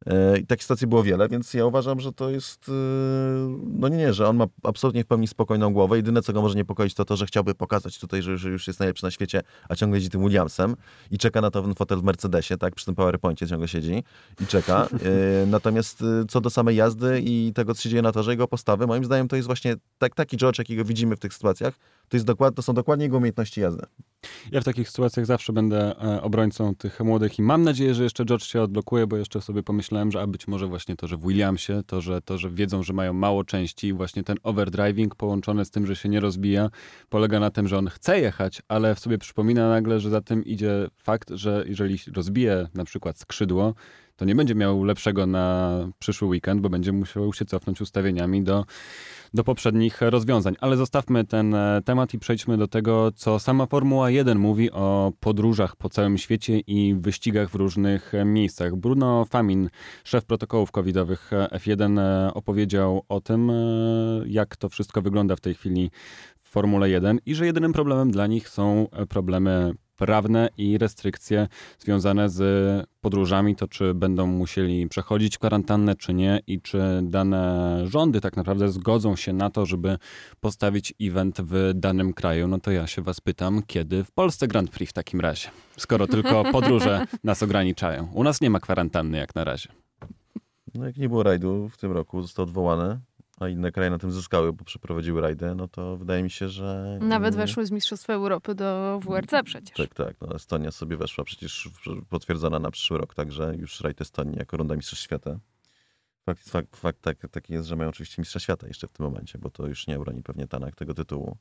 [0.07, 2.69] E, I takich sytuacji było wiele, więc ja uważam, że to jest.
[2.69, 2.73] e,
[3.65, 5.97] No nie, nie, że on ma absolutnie w pełni spokojną głowę.
[5.97, 8.81] Jedyne, co go może niepokoić, to to, że chciałby pokazać tutaj, że, że już jest
[8.81, 10.77] najlepszy na świecie, a ciągle jeździ tym Williamsem
[11.11, 12.75] i czeka na to ten fotel w Mercedesie, tak?
[12.75, 14.05] Przy tym PowerPoincie ciągle siedzi
[14.41, 14.89] i czeka.
[15.43, 18.87] E, Natomiast co do samej jazdy i tego, co się dzieje na torze, jego postawy,
[18.87, 21.75] moim zdaniem to jest właśnie tak, taki George, jakiego widzimy w tych sytuacjach.
[22.09, 23.87] To, jest dokład, to są dokładnie jego umiejętności jazdy.
[24.53, 28.25] Ja w takich sytuacjach zawsze będę e, obrońcą tych młodych i mam nadzieję, że jeszcze
[28.25, 31.27] George się odblokuje, bo jeszcze sobie pomyślałem, że a być może właśnie to, że w
[31.27, 35.71] Williamsie, to, że, to, że wiedzą, że mają mało części, właśnie ten overdriving połączony z
[35.71, 36.71] tym, że się nie rozbija,
[37.09, 40.45] polega na tym, że on chce jechać, ale w sobie przypomina nagle, że za tym
[40.45, 43.75] idzie fakt, że jeżeli rozbije na przykład skrzydło,
[44.17, 48.65] to nie będzie miał lepszego na przyszły weekend, bo będzie musiał się cofnąć ustawieniami do,
[49.35, 50.55] do poprzednich rozwiązań.
[50.61, 55.13] Ale zostawmy ten e, temat i przejdźmy do tego, co sama Formuła 1 mówi o
[55.21, 58.77] podróżach po całym świecie i wyścigach w różnych e, miejscach.
[58.77, 59.71] Bruno Famin,
[60.05, 63.53] szef protokołów covidowych e, F1, e, opowiedział o tym,
[64.27, 65.91] jak to wszystko wygląda w tej chwili
[66.43, 72.87] Formule 1 i że jedynym problemem dla nich są problemy prawne i restrykcje związane z
[73.01, 78.69] podróżami, to czy będą musieli przechodzić kwarantannę, czy nie i czy dane rządy tak naprawdę
[78.69, 79.99] zgodzą się na to, żeby
[80.41, 82.49] postawić event w danym kraju.
[82.49, 85.49] No to ja się was pytam, kiedy w Polsce Grand Prix w takim razie?
[85.77, 88.09] Skoro tylko podróże nas ograniczają.
[88.15, 89.69] U nas nie ma kwarantanny jak na razie.
[90.75, 93.01] No jak nie było rajdu w tym roku, został odwołany,
[93.41, 96.99] a inne kraje na tym zyskały, bo przeprowadziły rajdy, no to wydaje mi się, że...
[97.03, 99.77] Nawet weszły z Mistrzostwa Europy do WRC przecież.
[99.77, 100.17] Tak, tak.
[100.21, 101.69] No, Estonia sobie weszła przecież
[102.09, 105.39] potwierdzona na przyszły rok, także już rajd Estonii jako runda Mistrzostw Świata.
[106.27, 109.39] Fakt, fakt, fakt tak, taki jest, że mają oczywiście Mistrza Świata jeszcze w tym momencie,
[109.39, 111.37] bo to już nie obroni pewnie Tanak tego tytułu.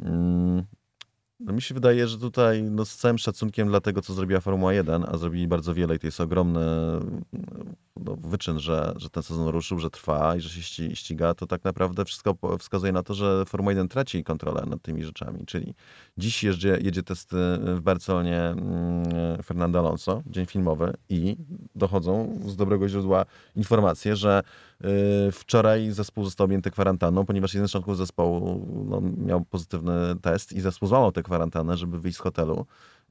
[0.00, 0.64] Mm.
[1.40, 4.72] No mi się wydaje, że tutaj no, z całym szacunkiem dla tego, co zrobiła Formuła
[4.72, 6.60] 1, a zrobili bardzo wiele i to jest ogromny
[7.96, 11.46] no, wyczyn, że, że ten sezon ruszył, że trwa i że się ści- ściga, to
[11.46, 15.46] tak naprawdę wszystko wskazuje na to, że Formuła 1 traci kontrolę nad tymi rzeczami.
[15.46, 15.74] Czyli
[16.18, 21.36] dziś jedzie, jedzie testy w Barcelonie mm, Fernando Alonso, dzień filmowy i
[21.74, 23.24] dochodzą z dobrego źródła
[23.56, 24.42] informacje, że
[25.28, 29.92] y, wczoraj zespół został objęty kwarantanną, ponieważ jeden z członków zespołu no, miał pozytywny
[30.22, 32.66] test i zespół złamał tę kwarantannę, żeby wyjść z hotelu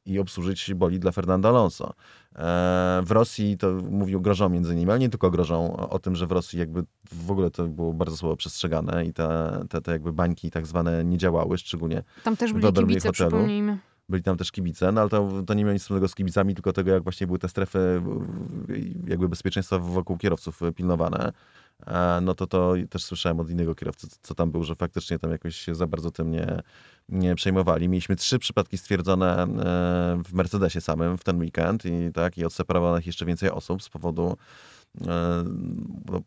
[0.05, 1.93] i obsłużyć boli dla Fernanda Alonso.
[2.35, 6.27] E, w Rosji to mówił, grożą między innymi, ale nie tylko grożą o, tym, że
[6.27, 10.13] w Rosji jakby w ogóle to było bardzo słabo przestrzegane i te, te, te jakby
[10.13, 13.29] bańki tak zwane nie działały, szczególnie Tam też byli kibice, hotelu.
[13.29, 13.77] przypomnijmy.
[14.09, 16.73] byli tam też kibice, no ale to, to nie miało nic wspólnego z kibicami, tylko
[16.73, 18.01] tego, jak właśnie były te strefy
[19.07, 21.31] jakby bezpieczeństwa wokół kierowców pilnowane.
[21.87, 25.31] E, No to to też słyszałem od innego kierowcy, co tam był, że faktycznie tam
[25.31, 26.59] jakoś się za bardzo tym nie
[27.35, 27.89] przejmowali.
[27.89, 29.47] Mieliśmy trzy przypadki stwierdzone e,
[30.25, 34.37] w Mercedesie samym w ten weekend i tak, i odseparowanych jeszcze więcej osób z powodu
[35.01, 35.43] e,
[36.05, 36.21] no,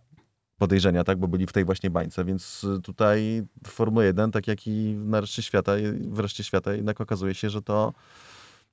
[0.59, 4.67] podejrzenia, tak, bo byli w tej właśnie bańce, więc tutaj w Formule 1, tak jak
[4.67, 5.73] i na świata,
[6.11, 7.93] w reszcie świata jednak okazuje się, że to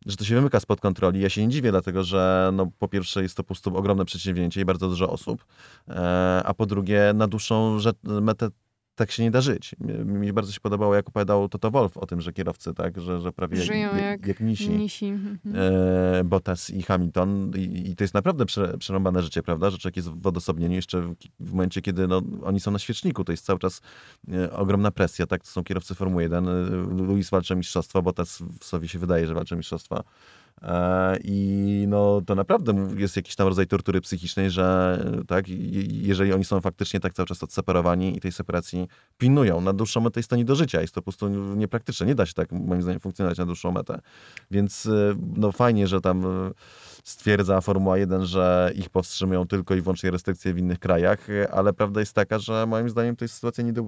[0.06, 1.22] że to się wymyka spod kontroli.
[1.22, 4.62] Ja się nie dziwię, dlatego że no, po pierwsze jest to po prostu ogromne przedsięwzięcie
[4.62, 5.46] i bardzo dużo osób,
[5.88, 8.50] e, a po drugie na dłuższą metę
[8.96, 9.76] tak się nie da żyć.
[10.06, 13.32] Mi bardzo się podobało, jak opowiadał Toto Wolf o tym, że kierowcy, tak, że, że
[13.32, 14.70] prawie Żyją jak, jak, jak nisi.
[14.70, 15.06] nisi.
[15.06, 15.56] Mhm.
[15.56, 19.96] E, Bottas i Hamilton I, i, to jest naprawdę prze, przerąbane życie, prawda, że człowiek
[19.96, 23.46] jest w odosobnieniu jeszcze w, w momencie, kiedy no, oni są na świeczniku, to jest
[23.46, 23.82] cały czas
[24.34, 26.52] e, ogromna presja, tak, to są kierowcy Formuły 1, e,
[27.04, 30.04] Luis walczy o mistrzostwa, Bottas w sobie się wydaje, że walczy o mistrzostwa.
[30.64, 34.98] E, I no, to naprawdę jest jakiś tam rodzaj tortury psychicznej, że
[35.28, 35.46] tak,
[35.90, 38.88] jeżeli oni są faktycznie tak cały czas odseparowani i tej separacji
[39.18, 42.06] pilnują, na dłuższą metę jest to nie do życia, jest to po prostu niepraktyczne.
[42.06, 44.00] Nie da się tak, moim zdaniem, funkcjonować na dłuższą metę.
[44.52, 46.52] Więc e, no fajnie, że tam e,
[47.04, 52.00] stwierdza Formuła 1, że ich powstrzymują tylko i wyłącznie restrykcje w innych krajach, ale prawda
[52.00, 53.84] jest taka, że moim zdaniem to jest sytuacja nie do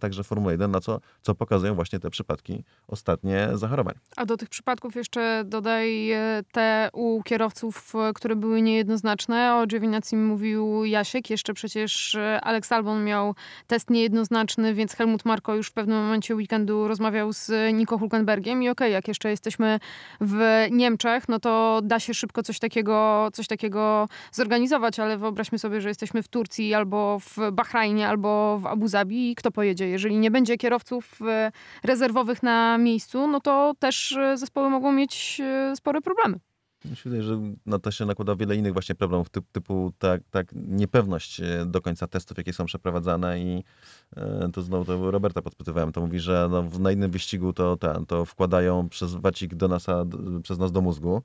[0.00, 3.94] także Formuły 1, na co, co pokazują właśnie te przypadki ostatnie zachorowań.
[4.16, 9.54] A do tych przypadków jeszcze dodaj e, te u kierowców, e, które były niejednoznaczne.
[9.54, 13.34] O Giovinazzi mówił Jasiek, jeszcze przecież e, Alex Albon miał
[13.66, 18.68] test niejednoznaczny, więc Helmut Marko już w pewnym momencie weekendu rozmawiał z Nico Hulkenbergiem i
[18.68, 19.80] okej, okay, jak jeszcze jesteśmy
[20.20, 25.80] w Niemczech, no to da się szybko coś takiego, coś takiego zorganizować, ale wyobraźmy sobie,
[25.80, 29.88] że jesteśmy w Turcji albo w Bahrajnie, albo w Abu Zabi i kto pojedzie?
[29.88, 31.18] Jeżeli nie będzie kierowców
[31.84, 35.40] rezerwowych na miejscu, no to też zespoły mogą mieć
[35.74, 36.38] spore problemy.
[37.04, 41.40] Wydaje, że na to się nakłada wiele innych właśnie problemów, typ, typu tak, tak niepewność
[41.40, 43.64] e, do końca testów, jakie są przeprowadzane i
[44.16, 48.06] e, to znowu to Roberta podpytywałem, to mówi, że no, na innym wyścigu to, ten,
[48.06, 49.86] to wkładają przez wacik do nas,
[50.42, 51.22] przez nas do mózgu,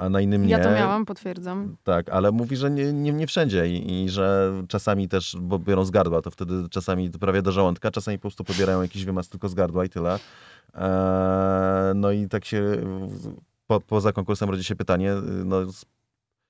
[0.00, 0.50] a na innym nie.
[0.50, 1.76] Ja to miałam, potwierdzam.
[1.84, 5.84] Tak, ale mówi, że nie, nie, nie wszędzie i, i, że czasami też, bo biorą
[5.84, 9.48] z gardła, to wtedy czasami prawie do żołądka, czasami po prostu pobierają jakiś wymaz tylko
[9.48, 10.18] z gardła i tyle.
[10.74, 12.62] Eee, no i tak się
[13.66, 15.56] po, poza konkursem rodzi się pytanie, no,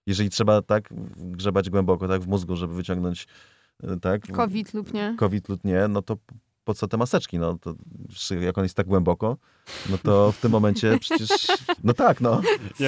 [0.06, 3.26] jeżeli trzeba tak grzebać głęboko tak w mózgu, żeby wyciągnąć
[3.84, 6.16] y, tak COVID lub nie, COVID lub nie, no to
[6.64, 7.38] po co te maseczki?
[7.38, 7.74] No to
[8.40, 9.36] jak on jest tak głęboko,
[9.90, 11.46] no to w tym momencie przecież,
[11.84, 12.40] no tak, no.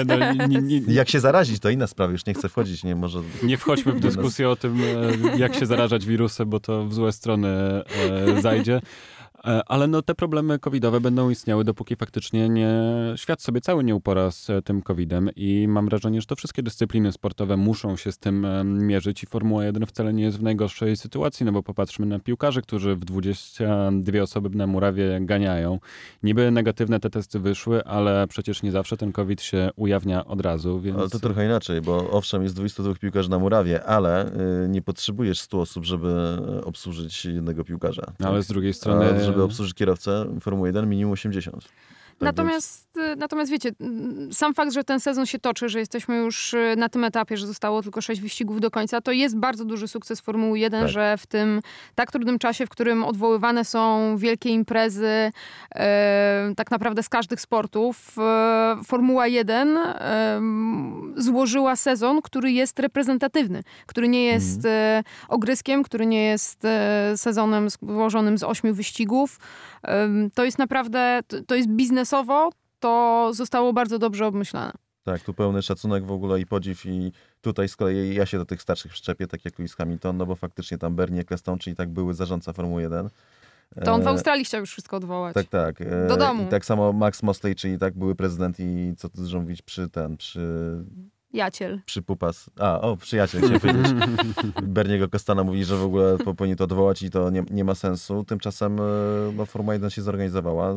[0.07, 3.23] No nie, nie, jak się zarazić, to inna sprawa, już nie chcę wchodzić, nie może...
[3.43, 7.12] Nie wchodźmy w dyskusję o tym, e, jak się zarażać wirusem, bo to w złe
[7.12, 8.81] strony e, zajdzie.
[9.45, 12.72] E, ale no te problemy covidowe będą istniały, dopóki faktycznie nie,
[13.16, 16.62] świat sobie cały nie upora z e, tym covidem i mam wrażenie, że to wszystkie
[16.62, 20.43] dyscypliny sportowe muszą się z tym e, mierzyć i Formuła 1 wcale nie jest w
[20.43, 25.78] najgorszej sytuacji, no bo popatrzmy na piłkarzy, którzy w 22 osoby na murawie ganiają.
[26.22, 30.80] Niby negatywne te testy wyszły, ale przecież nie zawsze ten covid się ujawnia od razu,
[30.80, 30.99] więc...
[30.99, 34.30] Ale to trochę inaczej, bo owszem jest 22 piłkarzy na murawie, ale
[34.68, 36.12] nie potrzebujesz 100 osób, żeby
[36.64, 38.12] obsłużyć jednego piłkarza.
[38.24, 41.68] Ale z drugiej strony żeby obsłużyć kierowcę Formuły 1 minimum 80.
[42.23, 43.18] Tak natomiast, więc...
[43.18, 43.70] natomiast wiecie,
[44.33, 47.47] sam fakt, że ten sezon się toczy, że jesteśmy już y, na tym etapie, że
[47.47, 50.91] zostało tylko sześć wyścigów do końca, to jest bardzo duży sukces Formuły 1, tak.
[50.91, 51.61] że w tym
[51.95, 55.33] tak trudnym czasie, w którym odwoływane są wielkie imprezy
[55.75, 60.41] e, tak naprawdę z każdych sportów, e, Formuła 1 e,
[61.16, 65.05] złożyła sezon, który jest reprezentatywny, który nie jest mhm.
[65.29, 66.62] ogryskiem, który nie jest
[67.16, 69.39] sezonem złożonym z ośmiu wyścigów.
[70.35, 74.72] To jest naprawdę, to jest biznesowo, to zostało bardzo dobrze obmyślane.
[75.05, 78.45] Tak, tu pełny szacunek w ogóle i podziw i tutaj z kolei ja się do
[78.45, 81.89] tych starszych przyczepię, tak jak Lewis Hamilton, no bo faktycznie tam Bernie Ecclestone, czyli tak
[81.89, 83.09] były zarządca Formuły 1.
[83.85, 85.35] To on w e, Australii chciał już wszystko odwołać.
[85.35, 85.80] Tak, tak.
[85.80, 86.43] E, do domu.
[86.43, 89.89] I tak samo Max Mosley, czyli tak były prezydent i co tu dużo mówić przy
[89.89, 90.74] ten, przy
[91.33, 91.80] Jaciel.
[91.87, 92.51] Przypupas.
[92.59, 93.93] A, o, przyjaciel, chciałem powiedzieć.
[94.62, 98.24] Berniego Kostana mówi, że w ogóle powinien to odwołać i to nie, nie ma sensu.
[98.24, 98.83] Tymczasem e,
[99.37, 100.74] no, Formuła 1 się zorganizowała.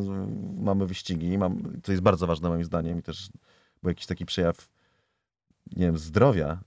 [0.57, 3.29] Mamy wyścigi, mam, to jest bardzo ważne moim zdaniem i też
[3.83, 4.67] był jakiś taki przejaw
[5.75, 6.59] nie wiem, zdrowia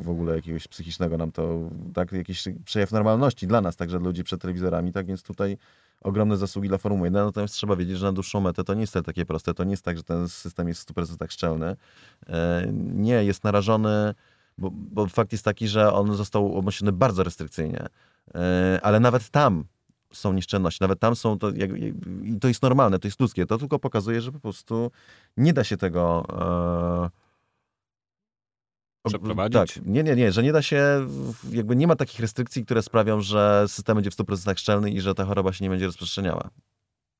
[0.00, 4.24] w ogóle jakiegoś psychicznego nam to, tak, jakiś przejaw normalności dla nas, także dla ludzi
[4.24, 5.58] przed telewizorami, tak więc tutaj
[6.06, 8.94] ogromne zasługi dla Formuły 1, natomiast trzeba wiedzieć, że na dłuższą metę to nie jest
[9.06, 11.76] takie proste, to nie jest tak, że ten system jest w 100% szczelny.
[12.26, 14.14] E, nie, jest narażony,
[14.58, 17.86] bo, bo fakt jest taki, że on został omyślony bardzo restrykcyjnie,
[18.34, 19.64] e, ale nawet tam
[20.12, 21.70] są nieszczelności, nawet tam są, to, jak,
[22.22, 24.90] i to jest normalne, to jest ludzkie, to tylko pokazuje, że po prostu
[25.36, 26.26] nie da się tego
[27.12, 27.25] e,
[29.06, 29.74] przeprowadzić?
[29.74, 31.06] Tak, nie, nie, nie, że nie da się,
[31.52, 35.14] jakby nie ma takich restrykcji, które sprawią, że system będzie w 100% szczelny i że
[35.14, 36.50] ta choroba się nie będzie rozprzestrzeniała.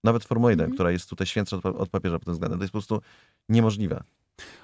[0.04, 0.74] Nawet Formuła 1, mm.
[0.74, 3.00] która jest tutaj świętsza od, od papieża pod tym względem, to jest po prostu
[3.48, 4.02] niemożliwe.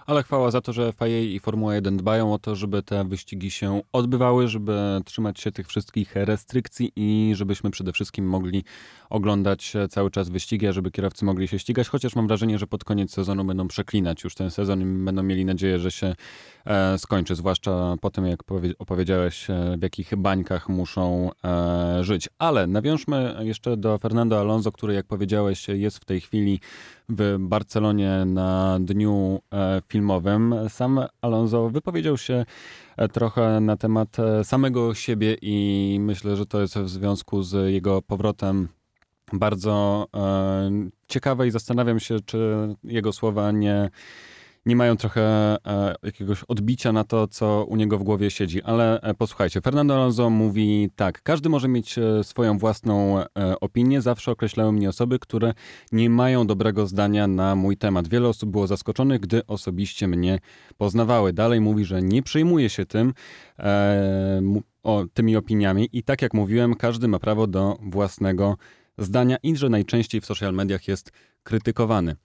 [0.06, 3.50] Ale chwała za to, że FIA i Formuła 1 dbają o to, żeby te wyścigi
[3.50, 8.64] się odbywały, żeby trzymać się tych wszystkich restrykcji i żebyśmy przede wszystkim mogli
[9.10, 12.84] oglądać cały czas wyścigi, a żeby kierowcy mogli się ścigać, chociaż mam wrażenie, że pod
[12.84, 16.14] koniec sezonu będą przeklinać już ten sezon i będą mieli nadzieję, że się
[16.64, 18.40] e, skończy, zwłaszcza po tym, jak
[18.78, 22.28] opowiedziałeś, e, w jakich bańkach muszą e, żyć.
[22.38, 26.60] Ale nawiążmy jeszcze do Fernando Alonso, który, jak powiedziałeś, jest w tej chwili
[27.08, 30.54] w Barcelonie na dniu e, filmowym.
[30.68, 32.44] Sam Alonso wypowiedział się
[32.96, 37.72] e, trochę na temat e, samego siebie i myślę, że to jest w związku z
[37.72, 38.68] jego powrotem
[39.32, 40.06] bardzo
[41.08, 43.90] ciekawe i zastanawiam się, czy jego słowa nie
[44.66, 45.22] nie mają trochę
[45.66, 48.62] e, jakiegoś odbicia na to, co u niego w głowie siedzi.
[48.62, 53.22] Ale e, posłuchajcie, Fernando Alonso mówi tak, każdy może mieć e, swoją własną
[53.60, 54.00] opinię.
[54.00, 55.54] Zawsze określały mnie osoby, które
[55.92, 58.08] nie mają dobrego zdania na mój temat.
[58.08, 60.38] Wiele osób było zaskoczonych, gdy osobiście mnie
[60.76, 61.32] poznawały.
[61.32, 63.14] Dalej mówi, że nie przejmuje się tym,
[64.82, 68.56] o, tymi opiniami i tak jak mówiłem, każdy ma prawo do własnego
[68.98, 72.16] zdania i że najczęściej w social mediach jest krytykowany.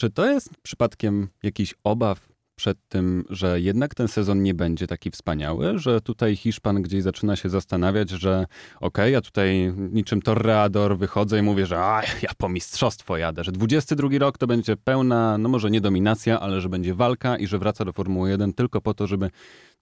[0.00, 5.10] Czy to jest przypadkiem jakiś obaw przed tym, że jednak ten sezon nie będzie taki
[5.10, 8.46] wspaniały, że tutaj Hiszpan gdzieś zaczyna się zastanawiać, że
[8.76, 13.44] okej, okay, ja tutaj niczym torreador wychodzę i mówię, że a, ja po mistrzostwo jadę,
[13.44, 17.46] że 22 rok to będzie pełna, no może nie dominacja, ale że będzie walka i
[17.46, 19.30] że wraca do Formuły 1 tylko po to, żeby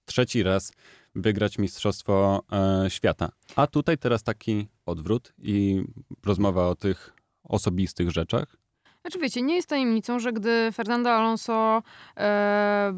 [0.04, 0.72] trzeci raz
[1.14, 3.28] wygrać Mistrzostwo e, Świata.
[3.56, 5.84] A tutaj teraz taki odwrót i
[6.26, 7.12] rozmowa o tych
[7.44, 8.67] osobistych rzeczach.
[9.08, 11.82] Znaczy wiecie, nie jest tajemnicą, że gdy Fernando Alonso
[12.16, 12.92] e,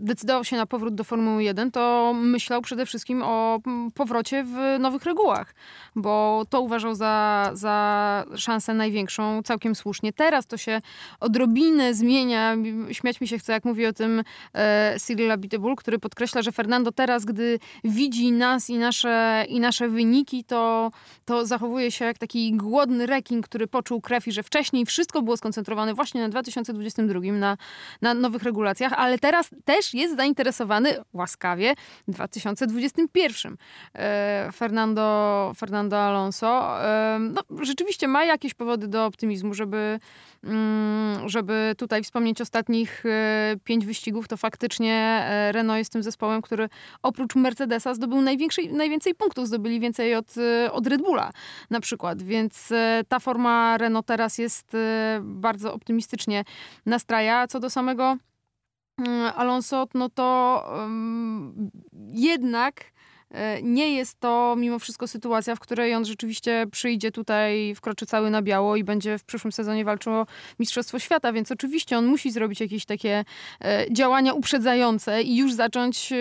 [0.00, 3.60] decydował się na powrót do Formuły 1, to myślał przede wszystkim o
[3.94, 5.54] powrocie w nowych regułach,
[5.96, 10.12] bo to uważał za, za szansę największą, całkiem słusznie.
[10.12, 10.80] Teraz to się
[11.20, 12.56] odrobinę zmienia.
[12.92, 14.22] Śmiać mi się chce, jak mówi o tym
[14.54, 19.88] e, Cyril Abiteboul, który podkreśla, że Fernando teraz, gdy widzi nas i nasze, i nasze
[19.88, 20.90] wyniki, to,
[21.24, 25.36] to zachowuje się jak taki głodny rekin, który poczuł krew i że wcześniej wszystko było
[25.42, 27.56] skoncentrowany właśnie na 2022, na,
[28.02, 31.74] na nowych regulacjach, ale teraz też jest zainteresowany łaskawie
[32.08, 33.56] 2021.
[33.94, 36.76] E, Fernando, Fernando Alonso
[37.20, 39.98] no, rzeczywiście ma jakieś powody do optymizmu, żeby
[40.44, 46.42] Mm, żeby tutaj wspomnieć ostatnich e, pięć wyścigów, to faktycznie e, Renault jest tym zespołem,
[46.42, 46.68] który
[47.02, 48.20] oprócz Mercedesa zdobył
[48.72, 50.26] najwięcej punktów, zdobyli więcej od,
[50.72, 51.30] od Red Bulla
[51.70, 52.72] na przykład, więc
[53.08, 54.76] ta forma Renault teraz jest
[55.32, 56.44] bardzo optymistycznie
[56.86, 57.46] nastraja.
[57.46, 58.16] Co do samego
[58.98, 61.70] mm, Alonso, no to um,
[62.12, 62.91] jednak
[63.62, 68.42] nie jest to mimo wszystko sytuacja, w której on rzeczywiście przyjdzie tutaj, wkroczy cały na
[68.42, 70.26] biało i będzie w przyszłym sezonie walczył o
[70.58, 73.24] Mistrzostwo Świata, więc oczywiście on musi zrobić jakieś takie
[73.60, 76.16] e, działania uprzedzające i już zacząć e,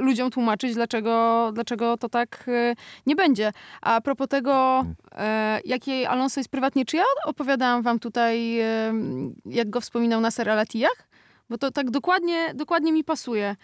[0.00, 2.50] ludziom tłumaczyć, dlaczego, dlaczego to tak
[3.06, 3.52] nie będzie.
[3.80, 4.84] A propos tego,
[5.64, 8.58] jakiej Alonso jest prywatnie, czy ja opowiadałam wam tutaj,
[9.46, 11.08] jak go wspominał na Seralatijach?
[11.50, 13.56] Bo to tak dokładnie, dokładnie mi pasuje.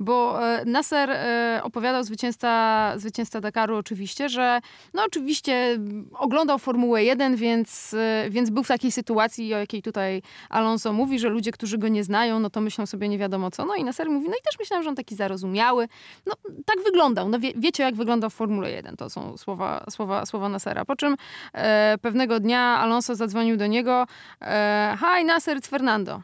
[0.00, 4.60] Bo e, Nasser e, opowiadał zwycięzca, zwycięzca Dakaru oczywiście, że
[4.94, 5.78] no oczywiście
[6.14, 11.18] oglądał Formułę 1, więc, e, więc był w takiej sytuacji, o jakiej tutaj Alonso mówi,
[11.18, 13.64] że ludzie, którzy go nie znają, no to myślą sobie nie wiadomo co.
[13.64, 15.88] No i Nasser mówi, no i też myślałem, że on taki zarozumiały.
[16.26, 16.34] No
[16.66, 17.28] tak wyglądał.
[17.28, 18.96] No wie, wiecie, jak wyglądał w Formule 1.
[18.96, 20.84] To są słowa, słowa, słowa Nassera.
[20.84, 21.16] Po czym
[21.54, 24.06] e, pewnego dnia Alonso zadzwonił do niego.
[24.40, 26.22] E, Hi, Nasser, it's Fernando.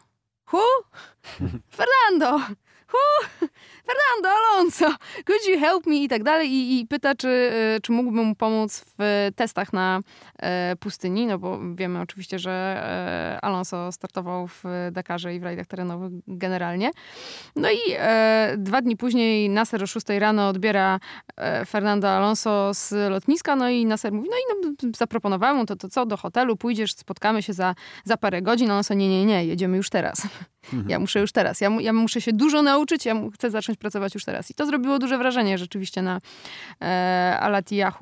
[0.53, 0.63] Who?
[1.79, 2.41] Fernando!
[2.89, 3.49] Who?
[3.87, 4.87] Fernando Alonso,
[5.27, 5.97] could you help me?
[5.97, 6.51] I tak dalej.
[6.51, 10.01] I, i pyta, czy, e, czy mógłbym mu pomóc w testach na
[10.39, 15.67] e, pustyni, no bo wiemy oczywiście, że e, Alonso startował w Dakarze i w rajdach
[15.67, 16.91] terenowych generalnie.
[17.57, 17.79] No i
[18.59, 21.01] dwa dni później Nasser o 6 rano odbiera
[21.67, 25.89] Fernando Alonso z lotniska, no i Nasser mówi, no i no, zaproponowałem mu to, to
[25.89, 27.75] co, do hotelu pójdziesz, spotkamy się za,
[28.05, 28.71] za parę godzin.
[28.71, 30.29] Alonso, nie, nie, nie, jedziemy już teraz.
[30.73, 30.91] Mhm.
[30.91, 31.61] Ja muszę już teraz.
[31.61, 34.51] Ja, ja muszę się dużo nauczyć, ja chcę zacząć pracować już teraz.
[34.51, 36.21] I to zrobiło duże wrażenie rzeczywiście na
[36.81, 37.39] e,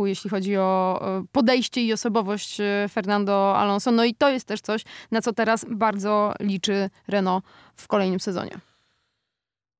[0.06, 1.00] jeśli chodzi o
[1.32, 3.90] podejście i osobowość e, Fernando Alonso.
[3.90, 7.44] No i to jest też coś, na co teraz bardzo liczy Renault
[7.76, 8.58] w kolejnym sezonie.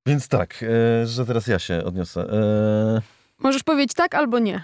[0.07, 2.21] Więc tak, e, że teraz ja się odniosę.
[2.21, 4.63] E, Możesz powiedzieć tak albo nie.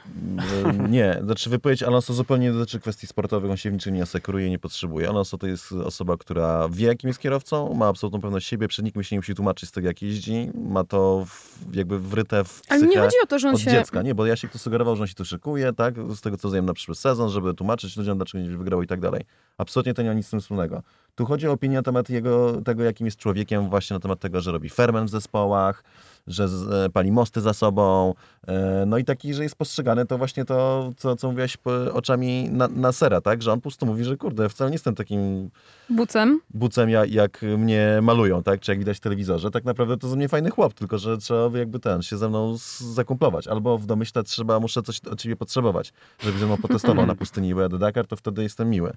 [0.90, 4.50] Nie, znaczy wypowiedź Alonso zupełnie nie dotyczy kwestii sportowych, on się w niczym nie asekuruje,
[4.50, 5.10] nie potrzebuje.
[5.10, 9.04] Alonso to jest osoba, która wie, jakim jest kierowcą, ma absolutną pewność siebie, przed nikim
[9.04, 12.88] się nie musi tłumaczyć z tego, jak jeździ, ma to w, jakby wryte w Ale
[12.88, 13.72] nie chodzi o to, że on od się...
[13.72, 14.02] dziecka.
[14.02, 16.52] Nie, bo ja się to sugerował, że on się tu szykuje, tak, z tego co
[16.52, 19.22] wiem na przyszły sezon, żeby tłumaczyć ludziom, dlaczego nie wygrał i tak dalej.
[19.58, 20.84] Absolutnie to nie ma nic wspólnego.
[21.16, 24.42] Tu chodzi o opinię na temat jego, tego, jakim jest człowiekiem, właśnie na temat tego,
[24.42, 25.84] że robi ferment w zespołach,
[26.28, 28.14] że z, e, pali mosty za sobą.
[28.48, 31.58] E, no i taki, że jest postrzegany to właśnie to, co, co mówiłaś
[31.94, 33.42] oczami na, na sera, tak?
[33.42, 35.50] Że on po prostu mówi, że kurde, wcale nie jestem takim
[35.90, 38.60] bucem, bucem jak, jak mnie malują, tak?
[38.60, 39.52] Czy jak widać w telewizorze.
[39.52, 42.58] Tak naprawdę to ze mnie fajny chłop, tylko że trzeba jakby ten, się ze mną
[42.80, 43.48] zakumplować.
[43.48, 47.56] Albo w domyśle trzeba, muszę coś od ciebie potrzebować, żeby ze mną potestował na pustyni,
[47.56, 48.94] bo jadę Dakar, to wtedy jestem miły.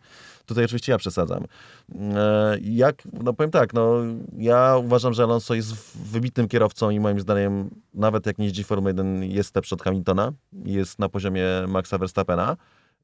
[0.46, 1.44] Tutaj oczywiście ja przesadzam.
[2.16, 3.94] E, jak, no powiem tak, no
[4.38, 8.90] ja uważam, że Alonso jest wybitnym kierowcą i moim zdaniem, nawet jak nie jeździ Formuły
[8.90, 10.32] 1, jest lepszy od Hamiltona,
[10.64, 12.56] jest na poziomie Maxa Verstappena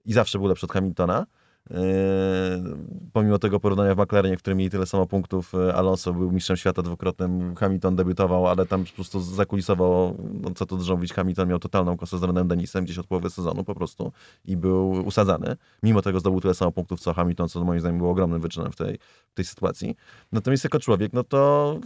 [0.04, 1.26] i zawsze był lepszy od Hamiltona.
[1.70, 1.76] Yy,
[3.12, 6.56] pomimo tego porównania w McLarenie, w którym mieli tyle samo punktów, yy, Alonso był mistrzem
[6.56, 11.48] świata dwukrotnym, Hamilton debiutował, ale tam po prostu zakulisowo, no co tu dużo mówić, Hamilton
[11.48, 14.12] miał totalną kosę z Renem Denisem gdzieś od połowy sezonu po prostu
[14.44, 15.56] i był usadzany.
[15.82, 18.76] Mimo tego zdobył tyle samo punktów co Hamilton, co moim zdaniem było ogromnym wyczynem w
[18.76, 18.98] tej,
[19.30, 19.96] w tej sytuacji.
[20.32, 21.76] Natomiast jako człowiek, no to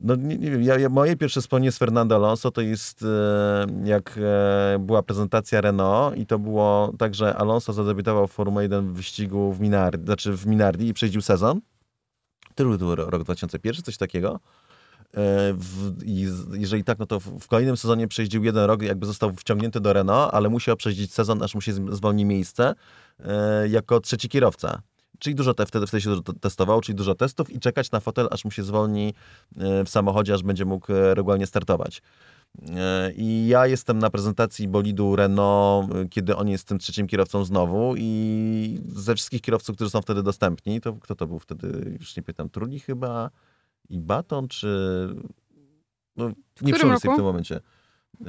[0.00, 3.66] no nie, nie wiem, ja, ja, moje pierwsze wspomnienie z Fernando Alonso to jest e,
[3.84, 8.88] jak e, była prezentacja Renault i to było tak, że Alonso zadebiutował w Formule 1
[8.88, 11.60] w wyścigu w Minardi, znaczy w Minardi i przejdził sezon.
[12.54, 14.40] Który był rok 2001, coś takiego.
[15.14, 15.92] E, w,
[16.54, 19.92] jeżeli tak, no to w, w kolejnym sezonie przejeździł jeden rok, jakby został wciągnięty do
[19.92, 22.74] Renault, ale musiał przejeździć sezon, aż mu się zwolni miejsce
[23.68, 24.82] jako trzeci kierowca
[25.20, 28.28] czyli dużo te, wtedy, wtedy się dużo testował, czyli dużo testów i czekać na fotel,
[28.30, 29.14] aż mu się zwolni
[29.56, 32.02] e, w samochodzie, aż będzie mógł e, regularnie startować.
[32.68, 37.94] E, I ja jestem na prezentacji bolidu Renault, kiedy on jest tym trzecim kierowcą znowu
[37.96, 42.22] i ze wszystkich kierowców, którzy są wtedy dostępni, to kto to był wtedy, już nie
[42.22, 43.30] pytam, Trulli chyba
[43.88, 45.08] i Baton, czy...
[46.16, 47.60] No, nie przypomnę w tym momencie.
[48.20, 48.26] Yy,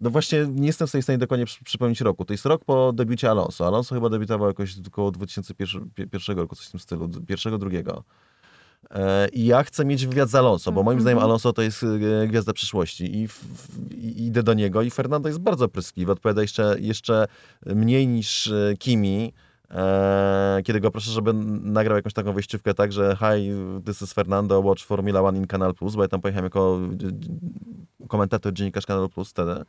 [0.00, 2.24] no właśnie nie jestem w stanie dokładnie przypomnieć roku.
[2.24, 3.66] To jest rok po debiucie Alonso.
[3.66, 8.04] Alonso chyba debiutował jakoś około 2001 roku, coś w tym stylu, pierwszego, drugiego.
[8.90, 8.98] Yy,
[9.32, 11.02] I ja chcę mieć wywiad z Alonso, bo moim -hmm.
[11.02, 13.28] zdaniem Alonso to jest yy, gwiazda przyszłości i,
[13.94, 17.26] i, idę do niego i Fernando jest bardzo pryskliwy, odpowiada jeszcze, jeszcze
[17.66, 19.32] mniej niż Kimi,
[20.64, 23.50] kiedy go proszę, żeby nagrał jakąś taką wyjściówkę tak, że hi,
[23.84, 26.78] this is Fernando, watch Formula One in Canal Plus, bo ja tam pojechałem jako
[28.08, 29.64] komentator dziennikarz Canal Plus wtedy.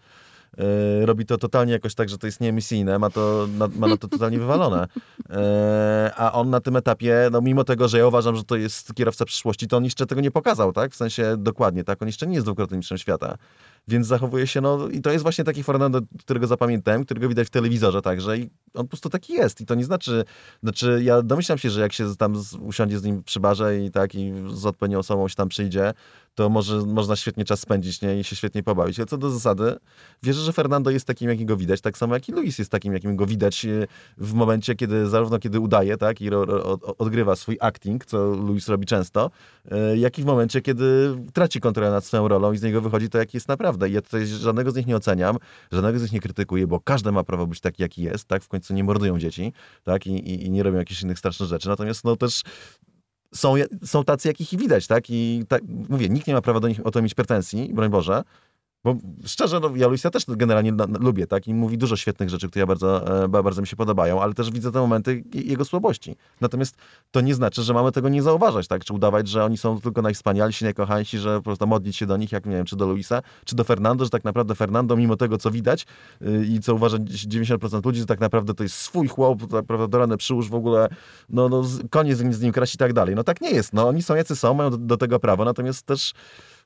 [0.58, 4.08] Eee, robi to totalnie jakoś tak, że to jest nieemisyjne, ma, to, ma na to
[4.08, 4.88] totalnie wywalone.
[5.30, 8.94] Eee, a on na tym etapie, no mimo tego, że ja uważam, że to jest
[8.94, 10.92] kierowca przyszłości, to on jeszcze tego nie pokazał, tak?
[10.92, 12.02] W sensie dokładnie, tak?
[12.02, 13.38] On jeszcze nie jest dwukrotnym mistrzem świata
[13.88, 17.50] więc zachowuje się, no i to jest właśnie taki Fernando, którego zapamiętałem, którego widać w
[17.50, 20.24] telewizorze także i on po prostu taki jest i to nie znaczy,
[20.64, 24.16] znaczy ja domyślam się, że jak się tam usiądzie z nim przy barze i tak
[24.16, 25.94] i z odpowiednią osobą się tam przyjdzie,
[26.36, 28.20] to może, można świetnie czas spędzić nie?
[28.20, 29.00] i się świetnie pobawić.
[29.00, 29.76] Ale co do zasady,
[30.24, 32.94] wierzę, że Fernando jest takim, jakim go widać, tak samo jak i Luis jest takim,
[32.94, 37.36] jakim go widać e, w momencie, kiedy zarówno kiedy udaje, tak, i ro, ro, odgrywa
[37.36, 39.32] swój acting, co Luis robi często,
[39.72, 43.10] e, jak i w momencie, kiedy traci kontrolę nad swoją rolą i z niego wychodzi
[43.10, 43.71] to, jaki jest naprawdę.
[43.90, 45.38] I ja tutaj żadnego z nich nie oceniam,
[45.72, 48.48] żadnego z nich nie krytykuję, bo każdy ma prawo być taki, jaki jest, tak, w
[48.48, 49.54] końcu nie mordują dzieci,
[49.84, 51.68] tak, i, i, i nie robią jakichś innych strasznych rzeczy.
[51.68, 52.42] Natomiast no też
[53.34, 53.54] są,
[53.84, 55.04] są tacy, jakich widać, tak?
[55.10, 58.24] I tak, mówię, nikt nie ma prawa do nich o to mieć pretensji, broń Boże,
[58.84, 61.48] bo szczerze, no, ja Luisa też generalnie na, na, lubię, tak?
[61.48, 64.52] I mówi dużo świetnych rzeczy, które ja bardzo, e, bardzo mi się podobają, ale też
[64.52, 66.16] widzę te momenty jego słabości.
[66.42, 66.76] Natomiast
[67.12, 68.84] to nie znaczy, że mamy tego nie zauważać, tak?
[68.86, 72.32] Czy udawać, że oni są tylko najwspanialsi, najkochańsi, że po prostu modlić się do nich,
[72.32, 75.38] jak nie wiem, czy do Luisa, czy do Fernando, że tak naprawdę Fernando, mimo tego,
[75.38, 75.86] co widać
[76.22, 80.18] yy, i co uważa 90% ludzi, że tak naprawdę to jest swój chłop, tak naprawdę
[80.18, 80.90] przyłóż w ogóle,
[81.30, 83.16] no, no koniec z nim kraść i tak dalej.
[83.16, 85.86] No tak nie jest, no oni są jacy są, mają do, do tego prawo, natomiast
[85.86, 86.14] też,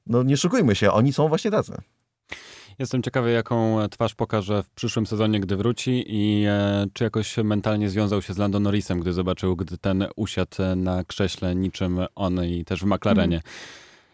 [0.07, 1.73] no nie szukujmy się, oni są właśnie tacy.
[2.79, 7.89] Jestem ciekawy, jaką twarz pokaże w przyszłym sezonie, gdy wróci i e, czy jakoś mentalnie
[7.89, 12.65] związał się z Lando Norrisem, gdy zobaczył, gdy ten usiadł na krześle niczym on i
[12.65, 13.35] też w McLarenie.
[13.35, 13.43] Mm.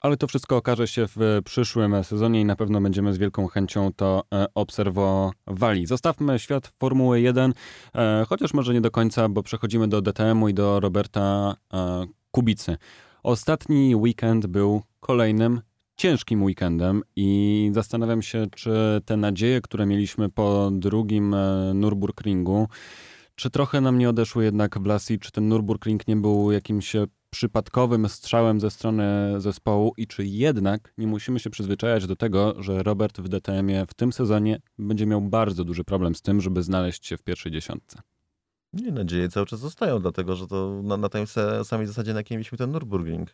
[0.01, 3.93] Ale to wszystko okaże się w przyszłym sezonie i na pewno będziemy z wielką chęcią
[3.95, 5.85] to e, obserwowali.
[5.85, 7.53] Zostawmy świat Formuły 1,
[7.95, 12.77] e, chociaż może nie do końca, bo przechodzimy do DTM-u i do Roberta e, Kubicy.
[13.23, 15.61] Ostatni weekend był kolejnym
[16.01, 22.65] ciężkim weekendem i zastanawiam się, czy te nadzieje, które mieliśmy po drugim e, Nürburgringu,
[23.35, 26.93] czy trochę nam nie odeszły jednak w las i czy ten Nürburgring nie był jakimś
[27.29, 32.83] przypadkowym strzałem ze strony zespołu i czy jednak nie musimy się przyzwyczajać do tego, że
[32.83, 37.07] Robert w DTM-ie w tym sezonie będzie miał bardzo duży problem z tym, żeby znaleźć
[37.07, 38.01] się w pierwszej dziesiątce.
[38.73, 41.25] Nie, nadzieje cały czas zostają, dlatego że to na, na tej
[41.63, 43.25] samej zasadzie, na jakiej mieliśmy ten Nürburgring.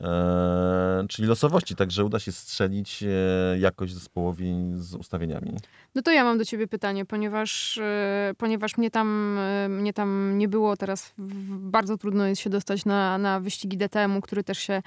[0.00, 5.52] E, czyli losowości, także uda się strzelić e, jakoś zespołowi z ustawieniami.
[5.94, 9.38] No to ja mam do ciebie pytanie, ponieważ, e, ponieważ mnie, tam,
[9.68, 11.14] mnie tam nie było, teraz
[11.48, 14.82] bardzo trudno jest się dostać na, na wyścigi DTM-u, który też się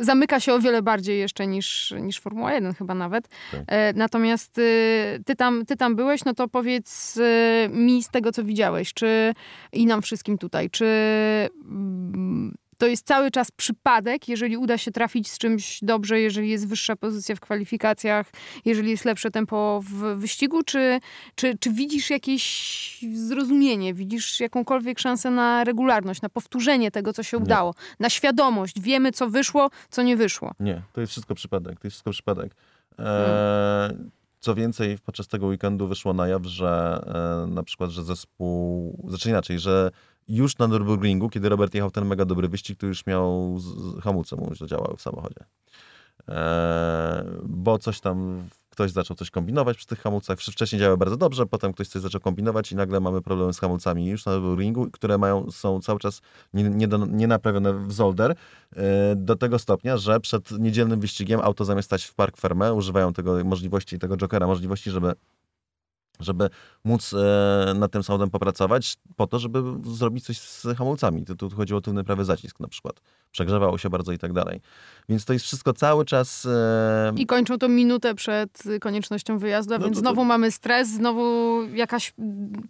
[0.00, 3.28] zamyka się o wiele bardziej jeszcze niż, niż Formuła 1 chyba nawet.
[3.52, 3.60] Tak.
[3.96, 4.60] Natomiast
[5.26, 7.18] ty tam, ty tam byłeś, no to powiedz
[7.70, 9.32] mi z tego, co widziałeś, czy
[9.72, 10.86] i nam wszystkim tutaj, czy
[11.64, 16.68] mm, to jest cały czas przypadek, jeżeli uda się trafić z czymś dobrze, jeżeli jest
[16.68, 18.30] wyższa pozycja w kwalifikacjach,
[18.64, 21.00] jeżeli jest lepsze tempo w wyścigu, czy,
[21.34, 27.36] czy, czy widzisz jakieś zrozumienie, widzisz jakąkolwiek szansę na regularność, na powtórzenie tego, co się
[27.36, 27.42] Nie.
[27.42, 30.52] udało, na świadomość, wiemy, co wyszło, co nie wyszło.
[30.60, 31.80] Nie, to jest wszystko przypadek.
[31.80, 32.54] To jest wszystko przypadek.
[32.98, 34.10] E, Hmm.
[34.40, 37.00] co więcej, podczas tego weekendu wyszło na jaw, że
[37.44, 39.90] e, na przykład, że zespół, znaczy inaczej, że
[40.28, 43.58] już na Nürburgringu, kiedy Robert jechał ten mega dobry wyścig, to już miał
[44.02, 45.44] hamulce mu źle działały w samochodzie.
[46.28, 50.38] E, bo coś tam, ktoś zaczął coś kombinować przy tych hamulcach.
[50.38, 53.58] Wcz- Wcześniej działały bardzo dobrze, potem ktoś coś zaczął kombinować i nagle mamy problemy z
[53.58, 56.20] hamulcami już na Nürburgringu, które mają, są cały czas
[56.54, 57.28] nie, nie, nie
[57.86, 58.34] w Zolder.
[58.76, 63.12] E, do tego stopnia, że przed niedzielnym wyścigiem auto zamiast stać w Park Ferme używają
[63.12, 65.12] tego możliwości, tego Jokera, możliwości, żeby
[66.20, 66.50] żeby
[66.84, 71.24] móc e, nad tym samochodem popracować po to, żeby zrobić coś z hamulcami.
[71.24, 73.00] Tu, tu chodziło o tylny prawy zacisk na przykład.
[73.40, 74.60] Przegrzewało się bardzo i tak dalej.
[75.08, 76.46] Więc to jest wszystko cały czas...
[76.46, 80.50] E, I kończą to minutę przed koniecznością wyjazdu, a No więc to- to- znowu mamy
[80.50, 82.14] stres, znowu jakaś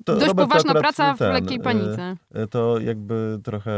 [0.07, 2.17] dość Robert poważna praca w ten, lekkiej y, panice.
[2.35, 3.73] E, to jakby trochę,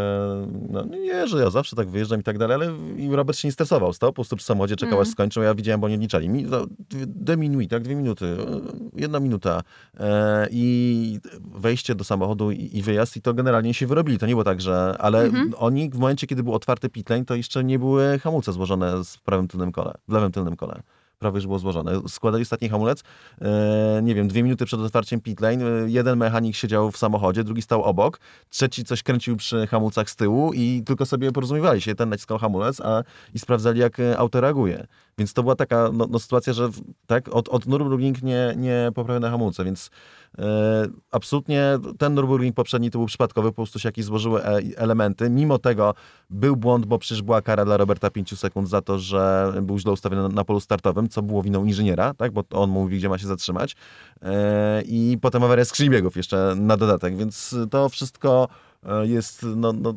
[0.70, 3.52] no nie, że ja zawsze tak wyjeżdżam i tak dalej, ale i Robert się nie
[3.52, 5.12] stresował, stał po prostu przy samochodzie, czekał aż Mhm.
[5.12, 6.28] skończył, ja widziałem, bo oni liczali.
[6.28, 6.66] Mi, no,
[7.06, 9.62] dwie, minuty, tak, dwie minuty, e, jedna minuta
[10.00, 11.18] e, i
[11.54, 14.60] wejście do samochodu i, i wyjazd i to generalnie się wyrobili, to nie było tak,
[14.60, 15.52] że, ale Mhm.
[15.56, 19.48] oni w momencie, kiedy był otwarty pitlane, to jeszcze nie były hamulce złożone w prawym
[19.48, 20.82] tylnym kole, w lewym tylnym kole.
[21.18, 21.92] Prawie już było złożone.
[22.08, 23.02] Składali ostatni hamulec,
[23.40, 27.62] e, nie wiem, dwie minuty przed otwarciem pitlane, e, jeden mechanik siedział w samochodzie, drugi
[27.62, 28.20] stał obok,
[28.50, 32.80] trzeci coś kręcił przy hamulcach z tyłu i tylko sobie porozumiewali się, ten naciskał hamulec
[32.80, 33.04] a,
[33.34, 34.86] i sprawdzali, jak e, auto reaguje.
[35.18, 36.68] Więc to była taka no, no, sytuacja, że
[37.06, 39.90] tak, od, od Nürburgring nie, nie poprawione hamulce, więc
[40.38, 45.30] e, absolutnie ten Nürburgring poprzedni to był przypadkowy, po prostu się jakieś złożyły e, elementy.
[45.30, 45.94] Mimo tego
[46.30, 49.92] był błąd, bo przecież była kara dla Roberta 5 sekund za to, że był źle
[49.92, 53.18] ustawiony na, na polu startowym, co było winą inżyniera, tak, bo on mówi, gdzie ma
[53.18, 53.76] się zatrzymać.
[54.22, 58.48] E, I potem awaria skrzyni biegów jeszcze na dodatek, więc to wszystko
[58.82, 59.94] e, jest no, no,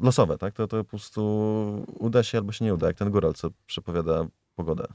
[0.00, 0.54] losowe, tak?
[0.54, 4.26] To, to po prostu uda się albo się nie uda, jak ten góral, co przepowiada
[4.54, 4.86] pogodę.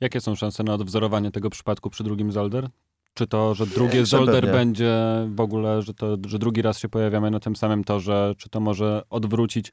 [0.00, 2.68] Jakie są szanse na odwzorowanie tego przypadku przy drugim Zolder?
[3.14, 4.94] Czy to, że drugie Zolder będzie
[5.34, 8.60] w ogóle, że, to, że drugi raz się pojawiamy na tym samym torze, czy to
[8.60, 9.72] może odwrócić,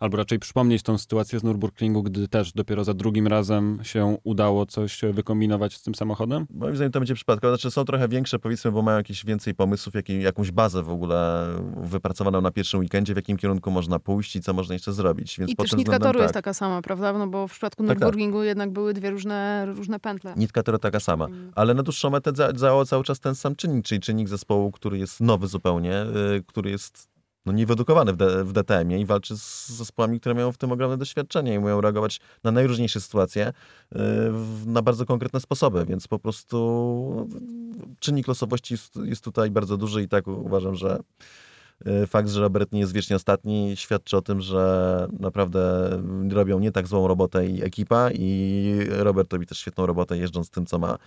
[0.00, 4.66] albo raczej przypomnieć tą sytuację z Nürburgringu, gdy też dopiero za drugim razem się udało
[4.66, 6.46] coś wykombinować z tym samochodem?
[6.50, 7.56] Moim zdaniem to będzie przypadkowe.
[7.56, 11.46] Znaczy są trochę większe, powiedzmy, bo mają jakieś więcej pomysłów, jakiej, jakąś bazę w ogóle
[11.76, 15.38] wypracowaną na pierwszym weekendzie, w jakim kierunku można pójść i co można jeszcze zrobić.
[15.38, 16.22] Więc I też nitka toru tak.
[16.22, 17.12] jest taka sama, prawda?
[17.12, 18.08] No bo w przypadku Tak, tak.
[18.08, 20.34] Nürburgringu jednak były dwie różne, różne pętle.
[20.36, 21.24] Nitka to taka sama.
[21.26, 21.52] Mm.
[21.54, 22.52] Ale na dłuższą metę za-
[22.82, 26.02] działał cały czas ten sam czynnik, czyli czynnik zespołu, który jest nowy zupełnie,
[26.36, 27.08] y, który jest
[27.46, 30.96] no, niewyedukowany w, D- w DTM-ie i walczy z zespołami, które mają w tym ogromne
[30.96, 33.98] doświadczenie i mają reagować na najróżniejsze sytuacje y,
[34.66, 36.56] na bardzo konkretne sposoby, więc po prostu
[37.78, 40.98] no, czynnik losowości jest, jest tutaj bardzo duży i tak uważam, że
[42.06, 45.90] fakt, że Robert nie jest wiecznie ostatni świadczy o tym, że naprawdę
[46.30, 50.66] robią nie tak złą robotę i ekipa i Robert robi też świetną robotę jeżdżąc tym,
[50.66, 50.98] co ma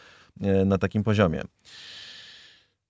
[0.42, 1.42] e, na takim poziomie.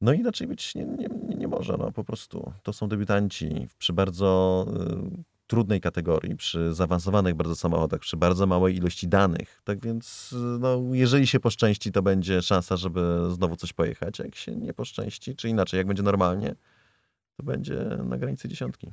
[0.01, 1.07] No inaczej być nie, nie,
[1.38, 2.53] nie- może, no po prostu.
[2.63, 4.65] To są debiutanci przy bardzo
[5.17, 9.61] y, trudnej kategorii, przy zaawansowanych bardzo samochodach, przy bardzo małej ilości danych.
[9.63, 14.19] Tak więc y, no, jeżeli się poszczęści, to będzie szansa, żeby znowu coś pojechać.
[14.19, 16.55] Jak się nie poszczęści, czy inaczej, jak będzie normalnie,
[17.38, 18.91] to będzie na granicy dziesiątki.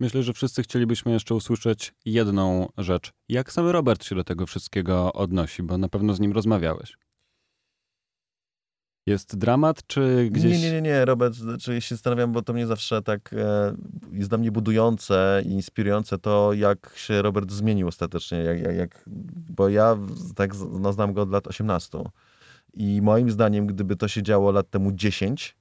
[0.00, 3.12] Myślę, że wszyscy chcielibyśmy jeszcze usłyszeć jedną rzecz.
[3.28, 6.96] Jak sam Robert się do tego wszystkiego odnosi, bo na pewno z nim rozmawiałeś.
[9.06, 10.52] Jest dramat, czy gdzieś...
[10.52, 13.74] Nie, nie, nie, nie, Robert, znaczy się zastanawiam, bo to mnie zawsze tak e,
[14.12, 19.04] jest dla mnie budujące i inspirujące to, jak się Robert zmienił ostatecznie, jak, jak,
[19.50, 19.98] bo ja
[20.34, 21.98] tak no, znam go od lat 18
[22.74, 25.59] i moim zdaniem, gdyby to się działo lat temu 10, e,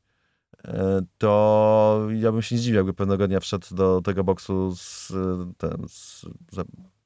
[1.18, 5.14] to ja bym się nie zdziwił, jakby pewnego dnia wszedł do tego boksu z,
[5.57, 6.26] ten, z,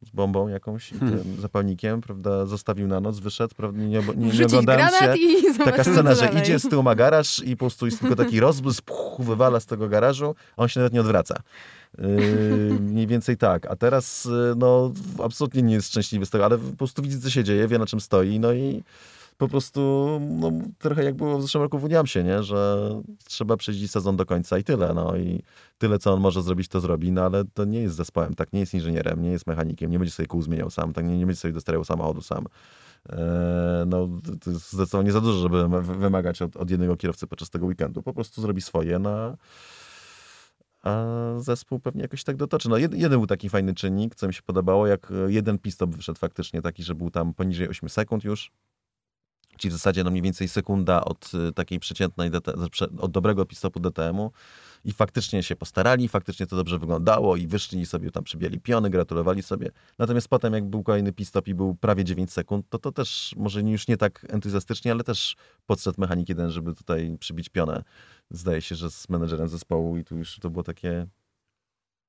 [0.01, 1.19] z bombą jakąś, Hmm.
[1.19, 5.15] tym zapalnikiem, prawda, zostawił na noc, wyszedł, prawda, nie, nie, nie, granat się.
[5.17, 6.41] i Taka scena, że dalej.
[6.41, 9.65] idzie z tyłu ma garaż i po prostu jest tylko taki rozbłysk, puch, wywala z
[9.65, 11.41] tego garażu, a on się nawet nie odwraca.
[11.97, 13.65] Yy, mniej więcej tak.
[13.71, 14.91] A teraz yy, no,
[15.23, 17.85] absolutnie nie jest szczęśliwy z tego, ale po prostu widzi, co się dzieje, wie na
[17.85, 18.83] czym stoi, no i
[19.37, 19.81] po prostu
[20.29, 22.43] no, trochę jak było w zeszłym roku w Williamsie, nie?
[22.43, 22.89] że
[23.25, 24.93] trzeba przejść sezon do końca i tyle.
[24.93, 25.43] No i
[25.77, 28.59] tyle, co on może zrobić, to zrobi, no ale to nie jest zespołem, tak, nie
[28.59, 31.39] jest inżynierem, nie jest mechanikiem, nie będzie sobie kół zmieniał sam, tak, nie, nie będzie
[31.41, 32.45] sobie dostarał samochodu sam.
[33.09, 33.17] Eee,
[33.87, 34.09] no,
[34.43, 38.03] to- jest zdecydowanie za dużo, żeby wy- wymagać od, od jednego kierowcy podczas tego weekendu.
[38.03, 39.37] Po prostu zrobi swoje, no,
[40.83, 41.05] a
[41.37, 42.69] zespół pewnie jakoś tak dotoczy.
[42.69, 45.95] No, jed, jeden był taki fajny czynnik, co mi się podobało, jak e, jeden pit-stop
[45.95, 48.51] wyszedł faktycznie taki, że był tam poniżej 8 sekund już.
[49.57, 52.53] Czyli w zasadzie no mniej więcej sekunda od y, takiej przeciętnej, DT,
[52.99, 54.31] od dobrego pit-stopu DTM-u
[54.85, 58.89] i faktycznie się postarali, faktycznie to dobrze wyglądało i wyszli i sobie tam przybijali piony,
[58.89, 59.71] gratulowali sobie.
[59.97, 63.61] Natomiast potem jak był kolejny pit-stop i był prawie 9 sekund, to to też może
[63.61, 65.35] już nie tak entuzjastycznie, ale też
[65.65, 67.83] podszedł mechanik jeden, żeby tutaj przybić pionę.
[68.29, 71.07] Zdaje się, że z menedżerem zespołu i tu już to było takie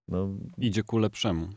[0.08, 0.28] no,
[0.58, 1.48] Idzie ku lepszemu.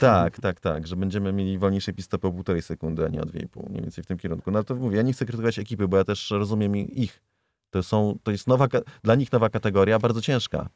[0.00, 3.40] Tak, tak, tak, że będziemy mieli wolniejsze pistopy o półtorej sekundy, a nie o dwie
[3.40, 4.50] i pół, mniej więcej w tym kierunku.
[4.50, 7.22] No to mówię, ja nie chcę krytykować ekipy, bo ja też rozumiem ich.
[7.70, 8.66] To, są, to jest nowa,
[9.02, 10.68] dla nich nowa kategoria, bardzo ciężka.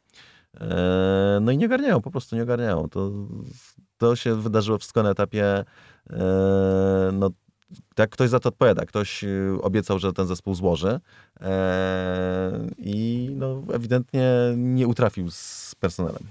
[0.60, 0.70] Eee,
[1.40, 2.88] no i nie ogarniają, po prostu nie ogarniają.
[2.88, 3.12] To,
[3.98, 5.64] to się wydarzyło wszystko na etapie,
[6.10, 6.16] eee,
[7.12, 7.30] no
[7.94, 8.86] tak ktoś za to odpowiada.
[8.86, 11.00] Ktoś y, obiecał, że ten zespół złoży
[11.40, 11.50] eee,
[12.78, 16.22] i no, ewidentnie nie utrafił z personelem.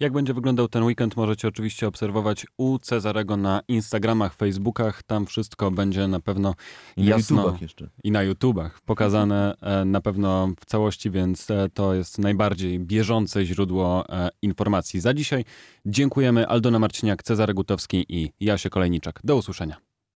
[0.00, 5.02] Jak będzie wyglądał ten weekend, możecie oczywiście obserwować u Cezarego na Instagramach, Facebookach.
[5.02, 6.54] Tam wszystko będzie na pewno
[6.96, 7.88] I na jasno YouTubach jeszcze.
[8.04, 13.44] i na YouTubach pokazane e, na pewno w całości, więc e, to jest najbardziej bieżące
[13.44, 15.00] źródło e, informacji.
[15.00, 15.44] Za dzisiaj
[15.86, 19.20] dziękujemy Aldona Marciniak, Cezary Gutowski i Jasie Kolejniczak.
[19.24, 19.87] Do usłyszenia.